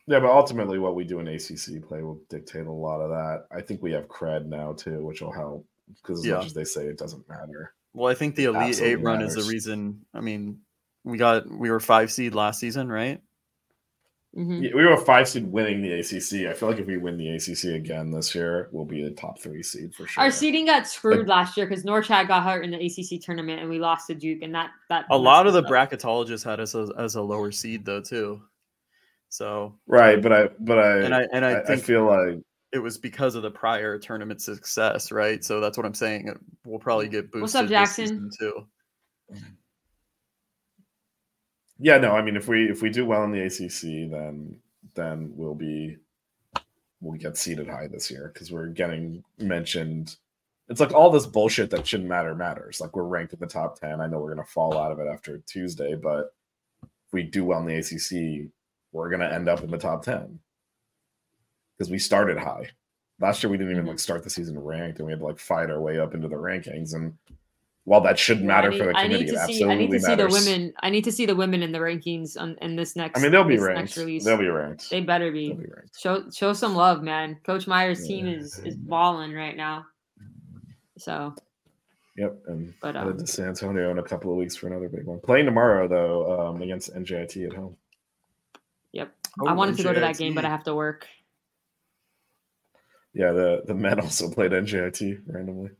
yeah, 0.06 0.20
but 0.20 0.30
ultimately, 0.30 0.78
what 0.78 0.94
we 0.94 1.04
do 1.04 1.20
in 1.20 1.28
ACC 1.28 1.80
play 1.82 2.02
will 2.02 2.20
dictate 2.28 2.66
a 2.66 2.70
lot 2.72 3.00
of 3.00 3.10
that. 3.10 3.46
I 3.50 3.60
think 3.60 3.82
we 3.82 3.92
have 3.92 4.08
cred 4.08 4.46
now 4.46 4.72
too, 4.74 5.04
which 5.04 5.22
will 5.22 5.32
help 5.32 5.66
because 5.88 6.20
as 6.20 6.26
Yeah. 6.26 6.36
much 6.36 6.46
as 6.46 6.54
they 6.54 6.64
say 6.64 6.86
it 6.86 6.98
doesn't 6.98 7.26
matter. 7.28 7.74
well, 7.94 8.10
I 8.10 8.14
think 8.14 8.34
the 8.36 8.44
Elite 8.44 8.80
Eight 8.80 8.96
run 8.96 9.22
is 9.22 9.34
the 9.34 9.42
reason. 9.50 10.04
I 10.12 10.20
mean, 10.20 10.60
we 11.04 11.16
got 11.18 11.48
we 11.50 11.70
were 11.70 11.80
five 11.80 12.12
seed 12.12 12.34
last 12.34 12.60
season, 12.60 12.88
right? 12.88 13.20
Mhm. 14.36 14.62
Yeah, 14.62 14.70
We 14.74 14.84
were 14.84 14.92
a 14.92 15.00
five 15.00 15.28
seed 15.28 15.46
winning 15.50 15.82
the 15.82 15.92
ACC. 15.92 16.48
I 16.48 16.54
feel 16.54 16.68
like 16.70 16.78
if 16.78 16.86
we 16.86 16.96
win 16.96 17.16
the 17.16 17.28
ACC 17.30 17.74
again 17.76 18.10
this 18.10 18.34
year, 18.34 18.68
we'll 18.72 18.84
be 18.84 19.04
a 19.04 19.10
top 19.10 19.40
three 19.40 19.62
seed 19.62 19.94
for 19.94 20.06
sure. 20.06 20.24
Our 20.24 20.30
seeding 20.30 20.66
got 20.66 20.86
screwed 20.86 21.28
last 21.28 21.56
year 21.56 21.66
because 21.66 21.84
Norchad 21.84 22.28
got 22.28 22.42
hurt 22.44 22.64
in 22.64 22.70
the 22.70 22.78
ACC 22.86 23.20
tournament 23.22 23.60
and 23.60 23.68
we 23.70 23.78
lost 23.78 24.06
to 24.08 24.14
Duke, 24.14 24.42
and 24.42 24.54
that 24.54 24.70
that 24.88 25.06
A 25.10 25.16
lot 25.18 25.46
of 25.46 25.52
the 25.52 25.62
up. 25.62 25.66
bracketologists 25.66 26.44
had 26.44 26.60
us 26.60 26.74
as, 26.74 26.90
as 26.98 27.14
a 27.16 27.22
lower 27.22 27.50
seed 27.52 27.84
though 27.84 28.00
too. 28.00 28.42
So 29.28 29.78
right, 29.86 30.20
but 30.22 30.32
I, 30.32 30.48
but 30.60 30.78
I, 30.78 30.98
and 30.98 31.14
I 31.14 31.26
and 31.32 31.44
I, 31.44 31.52
I, 31.52 31.72
I 31.72 31.76
feel 31.76 32.04
like 32.06 32.38
it 32.72 32.78
was 32.78 32.98
because 32.98 33.34
of 33.34 33.42
the 33.42 33.50
prior 33.50 33.98
tournament 33.98 34.40
success, 34.42 35.10
right? 35.12 35.42
So 35.44 35.60
that's 35.60 35.76
what 35.76 35.86
I'm 35.86 35.94
saying. 35.94 36.28
It- 36.28 36.38
We'll 36.64 36.78
probably 36.78 37.08
get 37.08 37.24
boosted. 37.32 37.42
What's 37.42 37.54
up, 37.56 37.62
this 37.64 37.70
Jackson? 37.70 38.06
season, 38.06 38.30
too. 38.38 38.66
Yeah, 41.82 41.98
no, 41.98 42.12
I 42.12 42.22
mean, 42.22 42.36
if 42.36 42.46
we 42.46 42.70
if 42.70 42.80
we 42.80 42.90
do 42.90 43.04
well 43.04 43.24
in 43.24 43.32
the 43.32 43.42
ACC, 43.42 44.08
then 44.08 44.56
then 44.94 45.32
we'll 45.34 45.56
be 45.56 45.96
we'll 47.00 47.18
get 47.18 47.36
seated 47.36 47.68
high 47.68 47.88
this 47.88 48.08
year 48.08 48.30
because 48.32 48.52
we're 48.52 48.68
getting 48.68 49.24
mentioned. 49.38 50.14
It's 50.68 50.78
like 50.78 50.94
all 50.94 51.10
this 51.10 51.26
bullshit 51.26 51.70
that 51.70 51.84
shouldn't 51.84 52.08
matter 52.08 52.36
matters. 52.36 52.80
Like 52.80 52.94
we're 52.94 53.02
ranked 53.02 53.32
in 53.32 53.40
the 53.40 53.48
top 53.48 53.80
ten. 53.80 54.00
I 54.00 54.06
know 54.06 54.20
we're 54.20 54.32
gonna 54.32 54.46
fall 54.46 54.78
out 54.78 54.92
of 54.92 55.00
it 55.00 55.08
after 55.08 55.38
Tuesday, 55.38 55.96
but 55.96 56.32
if 56.84 57.12
we 57.12 57.24
do 57.24 57.44
well 57.44 57.58
in 57.58 57.66
the 57.66 57.74
ACC, 57.74 58.48
we're 58.92 59.10
gonna 59.10 59.28
end 59.28 59.48
up 59.48 59.64
in 59.64 59.70
the 59.72 59.76
top 59.76 60.04
ten 60.04 60.38
because 61.76 61.90
we 61.90 61.98
started 61.98 62.38
high. 62.38 62.70
last 63.18 63.42
year 63.42 63.50
we 63.50 63.56
didn't 63.56 63.72
even 63.72 63.82
mm-hmm. 63.82 63.90
like 63.90 63.98
start 63.98 64.22
the 64.22 64.30
season 64.30 64.56
ranked, 64.56 65.00
and 65.00 65.06
we 65.06 65.12
had 65.12 65.18
to 65.18 65.26
like 65.26 65.40
fight 65.40 65.68
our 65.68 65.80
way 65.80 65.98
up 65.98 66.14
into 66.14 66.28
the 66.28 66.36
rankings. 66.36 66.94
And 66.94 67.14
while 67.84 68.00
that 68.02 68.18
shouldn't 68.18 68.46
matter 68.46 68.70
need, 68.70 68.78
for 68.78 68.84
the 68.86 68.96
I 68.96 69.02
committee, 69.04 69.24
need 69.24 69.30
it 69.30 69.32
to 69.32 69.46
see. 69.46 69.64
I 69.64 69.74
need 69.74 69.90
to 69.90 70.00
see 70.00 70.08
matters. 70.08 70.44
the 70.44 70.50
women. 70.50 70.72
I 70.82 70.90
need 70.90 71.04
to 71.04 71.12
see 71.12 71.26
the 71.26 71.34
women 71.34 71.62
in 71.62 71.72
the 71.72 71.78
rankings 71.78 72.40
on 72.40 72.56
in 72.62 72.76
this 72.76 72.96
next. 72.96 73.18
I 73.18 73.22
mean, 73.22 73.32
they'll 73.32 73.44
be 73.44 73.58
ranked. 73.58 73.80
Next 73.80 73.96
release. 73.96 74.24
They'll 74.24 74.38
be 74.38 74.48
ranked. 74.48 74.90
They 74.90 75.00
better 75.00 75.32
be. 75.32 75.52
Be. 75.52 75.66
Show 75.98 76.30
show 76.30 76.52
some 76.52 76.74
love, 76.74 77.02
man. 77.02 77.38
Coach 77.44 77.66
Meier's 77.66 78.06
team 78.06 78.26
is 78.26 78.58
is 78.60 78.76
balling 78.76 79.32
right 79.32 79.56
now. 79.56 79.86
So 80.98 81.34
Yep, 82.16 82.42
and 82.48 82.74
But, 82.82 82.94
headed 82.94 83.12
um, 83.12 83.18
to 83.18 83.26
San 83.26 83.48
Antonio 83.48 83.90
in 83.90 83.98
a 83.98 84.02
couple 84.02 84.30
of 84.30 84.36
weeks 84.36 84.54
for 84.54 84.66
another 84.66 84.88
big 84.88 85.06
one. 85.06 85.18
Playing 85.18 85.46
tomorrow 85.46 85.88
though 85.88 86.48
um, 86.48 86.60
against 86.60 86.94
NJIT 86.94 87.46
at 87.46 87.54
home. 87.54 87.76
Oh, 89.40 89.46
I 89.46 89.52
wanted 89.52 89.76
to 89.76 89.82
go 89.82 89.92
to 89.92 90.00
that 90.00 90.18
game, 90.18 90.34
but 90.34 90.44
I 90.44 90.48
have 90.48 90.64
to 90.64 90.74
work. 90.74 91.06
Yeah, 93.14 93.32
the 93.32 93.62
the 93.66 93.74
men 93.74 94.00
also 94.00 94.30
played 94.30 94.52
NJIT 94.52 95.22
randomly. 95.26 95.70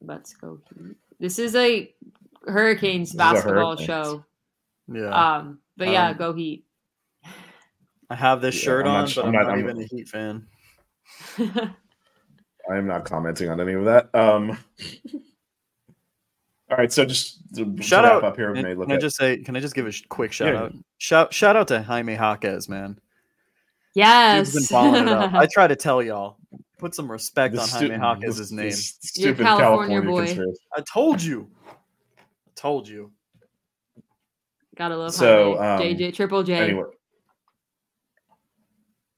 Let's 0.00 0.34
go. 0.34 0.60
Heat. 0.74 0.96
This 1.18 1.38
is 1.38 1.54
a 1.54 1.92
Hurricanes 2.46 3.10
This 3.10 3.14
a 3.14 3.18
basketball 3.18 3.76
Hurricanes. 3.76 3.86
show. 3.86 4.24
Yeah, 4.92 5.36
Um, 5.36 5.58
but 5.76 5.88
yeah, 5.88 6.08
Um, 6.10 6.16
go 6.16 6.32
Heat. 6.32 6.64
I 8.08 8.14
have 8.16 8.40
this 8.40 8.56
yeah, 8.56 8.60
shirt 8.62 8.86
I'm 8.86 8.92
on, 9.02 9.06
sure- 9.06 9.22
but 9.24 9.28
I'm 9.28 9.34
I'm 9.36 9.42
not- 9.42 9.48
not, 9.48 9.50
I'm- 9.58 9.60
even 9.60 9.80
a 9.82 9.86
Heat 9.86 10.08
fan. 10.08 10.46
I 12.70 12.76
am 12.76 12.86
not 12.86 13.04
commenting 13.04 13.50
on 13.50 13.60
any 13.60 13.72
of 13.74 13.84
that. 13.84 14.14
Um, 14.14 14.56
all 16.70 16.76
right, 16.76 16.92
so 16.92 17.04
just 17.04 17.40
to 17.56 17.80
Shout 17.82 18.04
wrap 18.04 18.12
out! 18.14 18.24
up 18.24 18.36
here. 18.36 18.52
Can, 18.54 18.62
May 18.62 18.74
look 18.74 18.88
can 18.88 18.96
I 18.96 19.00
just 19.00 19.16
say? 19.16 19.38
Can 19.38 19.56
I 19.56 19.60
just 19.60 19.74
give 19.74 19.86
a 19.86 19.92
sh- 19.92 20.04
quick 20.08 20.32
shout 20.32 20.52
Yeah. 20.54 20.62
out? 20.62 20.72
Shout 20.98 21.34
shout 21.34 21.56
out 21.56 21.68
to 21.68 21.82
Jaime 21.82 22.14
Jaquez, 22.14 22.68
man. 22.68 22.98
yes. 23.94 24.54
Been 24.54 24.62
following 24.64 25.02
it 25.02 25.08
up. 25.08 25.32
I 25.34 25.46
try 25.46 25.66
to 25.66 25.74
tell 25.76 26.00
y'all, 26.02 26.36
put 26.80 26.94
some 26.94 27.10
respect 27.10 27.54
the 27.54 27.60
on 27.60 27.68
stu- 27.68 27.88
Jaime 27.90 27.98
Jaquez's 27.98 28.38
this- 28.38 28.50
name. 28.52 28.64
this 28.70 28.98
You're 29.16 29.34
Stupid 29.34 29.44
California 29.46 30.00
California, 30.00 30.10
boy. 30.10 30.24
conspiracy. 30.26 30.60
I 30.76 30.80
told 30.92 31.22
you. 31.22 31.48
I 31.68 31.72
told 32.56 32.88
you. 32.88 33.12
Gotta 34.76 34.96
love 34.96 35.12
So, 35.14 35.56
Jaime. 35.58 35.92
um, 35.92 35.98
JJ 35.98 36.14
Triple 36.14 36.42
J. 36.42 36.54
Anyway, 36.54 36.84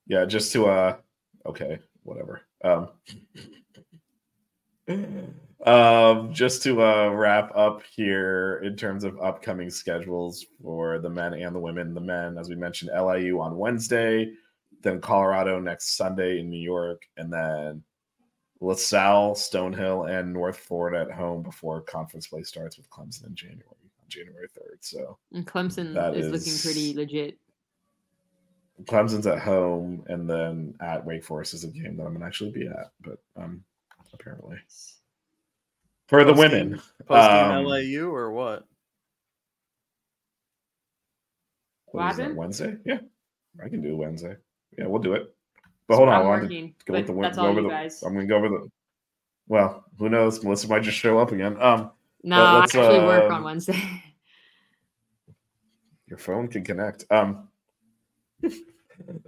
yeah, 0.09 0.25
just 0.25 0.53
to 0.53 0.67
uh, 0.67 0.97
okay, 1.47 1.79
whatever. 2.03 2.43
Um, 2.65 2.89
um, 5.65 6.33
just 6.35 6.63
to 6.65 6.83
uh, 6.83 7.11
wrap 7.11 7.53
up 7.57 7.83
here 7.95 8.61
in 8.65 8.77
terms 8.77 9.05
of 9.05 9.19
upcoming 9.21 9.71
schedules 9.71 10.45
for 10.61 10.99
the 10.99 11.09
men 11.09 11.35
and 11.35 11.55
the 11.55 11.61
women. 11.61 11.95
The 11.95 12.01
men, 12.01 12.37
as 12.39 12.49
we 12.49 12.57
mentioned, 12.57 12.91
LIU 12.95 13.41
on 13.41 13.57
Wednesday, 13.57 14.33
then 14.83 15.01
Colorado 15.01 15.59
next 15.61 15.97
Sunday 15.97 16.39
in 16.41 16.51
New 16.51 16.61
York, 16.61 17.09
and 17.17 17.33
then 17.33 17.83
LaSalle, 18.61 19.35
Stonehill, 19.35 20.09
and 20.11 20.33
North 20.33 20.57
Florida 20.59 21.01
at 21.09 21.17
home 21.17 21.43
before 21.43 21.81
conference 21.81 22.27
play 22.29 22.43
starts 22.43 22.77
with 22.77 22.89
Clemson 22.91 23.27
in 23.27 23.35
January, 23.35 23.65
on 23.71 24.09
January 24.09 24.47
third. 24.55 24.79
So 24.81 25.19
And 25.33 25.47
Clemson 25.47 25.95
that 25.95 26.15
is, 26.17 26.31
looking 26.31 26.59
pretty 26.73 26.95
legit. 26.95 27.39
Clemson's 28.85 29.27
at 29.27 29.39
home, 29.41 30.05
and 30.09 30.29
then 30.29 30.75
at 30.81 31.05
Wake 31.05 31.25
Forest 31.25 31.55
is 31.55 31.65
a 31.65 31.69
game 31.69 31.97
that 31.97 32.05
I'm 32.05 32.13
gonna 32.13 32.27
actually 32.27 32.51
be 32.51 32.67
at, 32.67 32.91
but 33.01 33.19
um, 33.37 33.63
apparently 34.13 34.57
for 36.09 36.25
the 36.25 36.33
Post-game- 36.35 36.51
women. 36.71 36.83
Post-game 37.07 37.51
Um, 37.53 37.65
LAU 37.65 38.11
or 38.11 38.31
what? 38.33 38.67
What 41.87 42.11
is 42.13 42.17
that. 42.19 42.35
Wednesday? 42.35 42.77
Yeah, 42.85 42.99
I 43.63 43.69
can 43.69 43.83
do 43.83 43.97
Wednesday. 43.97 44.37
Yeah, 44.79 44.87
we'll 44.87 45.03
do 45.03 45.15
it. 45.15 45.35
But 45.89 45.97
hold 45.97 46.09
on, 46.09 46.23
I'm 46.23 46.27
working, 46.27 46.75
go 46.87 46.95
with 46.95 47.07
the 47.07 47.15
that's 47.21 47.39
all 47.39 47.47
over 47.47 47.61
you 47.61 47.67
the- 47.67 47.73
guys. 47.73 48.03
I'm 48.03 48.15
gonna 48.15 48.27
go 48.27 48.37
over 48.37 48.49
the. 48.49 48.69
Well, 49.49 49.85
who 49.99 50.09
knows? 50.09 50.43
Melissa 50.43 50.69
might 50.69 50.83
just 50.83 50.97
show 50.97 51.19
up 51.19 51.33
again. 51.33 51.61
Um, 51.61 51.91
No, 52.23 52.43
I 52.43 52.61
let's, 52.61 52.75
actually 52.75 53.01
work 53.01 53.31
on 53.31 53.39
um, 53.39 53.45
Wednesday. 53.45 53.79
your 56.07 56.19
phone 56.19 56.49
can 56.49 56.65
connect. 56.65 57.05
Um. 57.11 57.49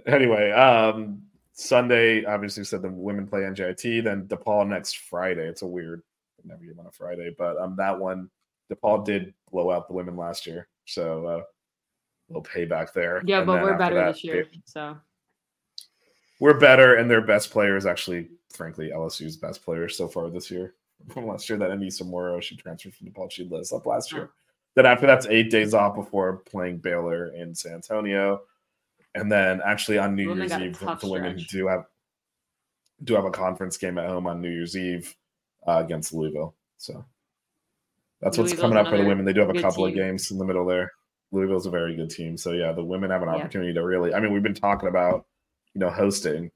anyway, 0.07 0.51
um, 0.51 1.21
Sunday 1.53 2.25
obviously 2.25 2.63
said 2.63 2.81
the 2.81 2.89
women 2.89 3.27
play 3.27 3.41
NJIT. 3.41 4.03
Then 4.03 4.27
DePaul 4.27 4.67
next 4.67 4.97
Friday. 4.97 5.47
It's 5.47 5.61
a 5.61 5.67
weird 5.67 6.01
never 6.43 6.63
game 6.63 6.79
on 6.79 6.85
a 6.85 6.91
Friday, 6.91 7.35
but 7.37 7.57
um, 7.57 7.75
that 7.77 7.99
one 7.99 8.29
DePaul 8.71 9.05
did 9.05 9.33
blow 9.51 9.71
out 9.71 9.87
the 9.87 9.93
women 9.93 10.15
last 10.15 10.47
year, 10.47 10.67
so 10.85 11.25
uh, 11.25 11.41
little 12.29 12.43
payback 12.43 12.93
there. 12.93 13.21
yeah, 13.25 13.39
And 13.39 13.47
but 13.47 13.61
we're 13.61 13.77
better 13.77 13.95
that, 13.95 14.13
this 14.13 14.23
year. 14.23 14.45
So 14.65 14.97
we're 16.39 16.59
better, 16.59 16.95
and 16.95 17.09
their 17.09 17.21
best 17.21 17.51
player 17.51 17.77
is 17.77 17.85
actually, 17.85 18.29
frankly, 18.53 18.91
LSU's 18.93 19.37
best 19.37 19.63
player 19.63 19.87
so 19.89 20.07
far 20.07 20.29
this 20.29 20.51
year. 20.51 20.73
From 21.09 21.27
last 21.27 21.49
year, 21.49 21.57
that 21.59 21.71
Aneesah 21.71 22.05
Morrow, 22.05 22.39
she 22.39 22.55
transferred 22.55 22.95
from 22.95 23.07
DePaul. 23.07 23.29
She 23.29 23.43
lit 23.43 23.61
us 23.61 23.73
up 23.73 23.85
last 23.85 24.11
year. 24.11 24.31
Then 24.75 24.85
after 24.85 25.05
that's 25.05 25.25
eight 25.27 25.51
days 25.51 25.73
off 25.73 25.95
before 25.95 26.37
playing 26.37 26.77
Baylor 26.77 27.27
in 27.35 27.53
San 27.53 27.73
Antonio, 27.73 28.41
and 29.13 29.31
then 29.31 29.61
actually 29.63 29.97
on 29.97 30.15
New 30.15 30.29
Women 30.29 30.49
Year's 30.49 30.61
Eve, 30.61 30.79
the, 30.79 30.95
the 30.95 31.07
women 31.07 31.45
do 31.49 31.67
have 31.67 31.85
do 33.03 33.13
have 33.13 33.25
a 33.25 33.31
conference 33.31 33.77
game 33.77 33.97
at 33.97 34.07
home 34.07 34.25
on 34.25 34.41
New 34.41 34.49
Year's 34.49 34.75
Eve 34.77 35.15
uh, 35.67 35.81
against 35.85 36.13
Louisville. 36.13 36.55
So 36.77 37.05
that's 38.21 38.37
what's 38.37 38.53
coming 38.53 38.77
up 38.77 38.87
for 38.87 38.97
the 38.97 39.05
women. 39.05 39.25
They 39.25 39.33
do 39.33 39.41
have 39.41 39.55
a 39.55 39.61
couple 39.61 39.85
of 39.85 39.93
games 39.93 40.31
in 40.31 40.37
the 40.37 40.45
middle 40.45 40.65
there. 40.65 40.91
Louisville's 41.31 41.65
a 41.65 41.71
very 41.71 41.95
good 41.95 42.09
team. 42.09 42.37
So 42.37 42.51
yeah, 42.53 42.71
the 42.71 42.83
women 42.83 43.11
have 43.11 43.21
an 43.21 43.27
Yeah. 43.29 43.35
opportunity 43.35 43.73
to 43.73 43.83
really. 43.85 44.13
I 44.13 44.19
mean, 44.19 44.33
we've 44.33 44.43
been 44.43 44.53
talking 44.53 44.89
about 44.89 45.25
you 45.75 45.79
know 45.81 45.89
hosting. 45.89 46.49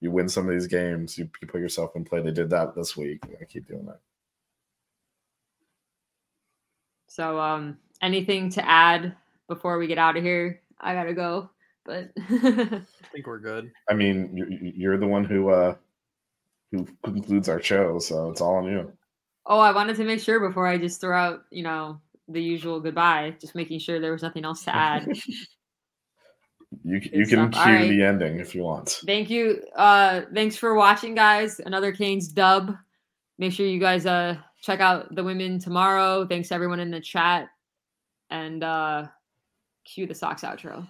You 0.00 0.10
win 0.10 0.28
some 0.28 0.46
of 0.46 0.52
these 0.52 0.66
games, 0.66 1.16
you, 1.16 1.30
you 1.40 1.48
put 1.48 1.60
yourself 1.60 1.96
in 1.96 2.04
play. 2.04 2.20
They 2.20 2.30
did 2.30 2.50
that 2.50 2.74
this 2.74 2.96
week. 2.96 3.22
They're 3.26 3.46
keep 3.46 3.66
doing 3.66 3.86
that. 3.86 4.00
so 7.08 7.40
um 7.40 7.78
anything 8.02 8.50
to 8.50 8.68
add 8.68 9.16
before 9.48 9.78
we 9.78 9.86
get 9.86 9.96
out 9.96 10.18
of 10.18 10.22
here? 10.22 10.60
I 10.78 10.92
gotta 10.92 11.14
go. 11.14 11.48
But 11.86 12.10
I 12.18 12.82
think 13.12 13.26
we're 13.26 13.38
good. 13.38 13.70
I 13.88 13.94
mean, 13.94 14.36
you're, 14.36 14.50
you're 14.50 14.98
the 14.98 15.06
one 15.06 15.24
who 15.24 15.48
uh 15.48 15.76
who 16.72 16.86
concludes 17.04 17.48
our 17.48 17.62
show, 17.62 17.98
so 18.00 18.30
it's 18.30 18.40
all 18.40 18.56
on 18.56 18.66
you. 18.66 18.92
oh, 19.46 19.60
I 19.60 19.72
wanted 19.72 19.96
to 19.96 20.04
make 20.04 20.20
sure 20.20 20.46
before 20.46 20.66
I 20.66 20.76
just 20.76 21.00
throw 21.00 21.16
out, 21.16 21.44
you 21.50 21.62
know, 21.62 22.00
the 22.28 22.42
usual 22.42 22.80
goodbye, 22.80 23.36
just 23.40 23.54
making 23.54 23.78
sure 23.78 24.00
there 24.00 24.12
was 24.12 24.22
nothing 24.22 24.44
else 24.44 24.64
to 24.64 24.74
add. 24.74 25.08
You 26.84 26.96
you 26.98 27.26
Good 27.26 27.28
can 27.28 27.52
stuff. 27.52 27.64
cue 27.64 27.72
right. 27.74 27.88
the 27.88 28.02
ending 28.02 28.40
if 28.40 28.54
you 28.54 28.62
want. 28.62 29.00
Thank 29.06 29.30
you. 29.30 29.62
Uh 29.76 30.22
thanks 30.34 30.56
for 30.56 30.74
watching 30.74 31.14
guys. 31.14 31.60
Another 31.60 31.92
Canes 31.92 32.28
dub. 32.28 32.74
Make 33.38 33.52
sure 33.52 33.66
you 33.66 33.80
guys 33.80 34.06
uh 34.06 34.36
check 34.62 34.80
out 34.80 35.14
the 35.14 35.24
women 35.24 35.58
tomorrow. 35.58 36.26
Thanks 36.26 36.48
to 36.48 36.54
everyone 36.54 36.80
in 36.80 36.90
the 36.90 37.00
chat. 37.00 37.48
And 38.30 38.62
uh 38.64 39.06
cue 39.84 40.06
the 40.06 40.14
socks 40.14 40.42
outro. 40.42 40.86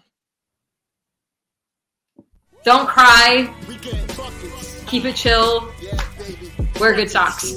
Don't 2.64 2.88
cry. 2.88 3.54
We 3.68 3.76
getting 3.76 4.06
buckets. 4.16 4.82
Keep 4.86 5.04
it 5.04 5.16
chill. 5.16 5.70
Wear 6.80 6.94
good 6.94 7.10
socks. 7.10 7.52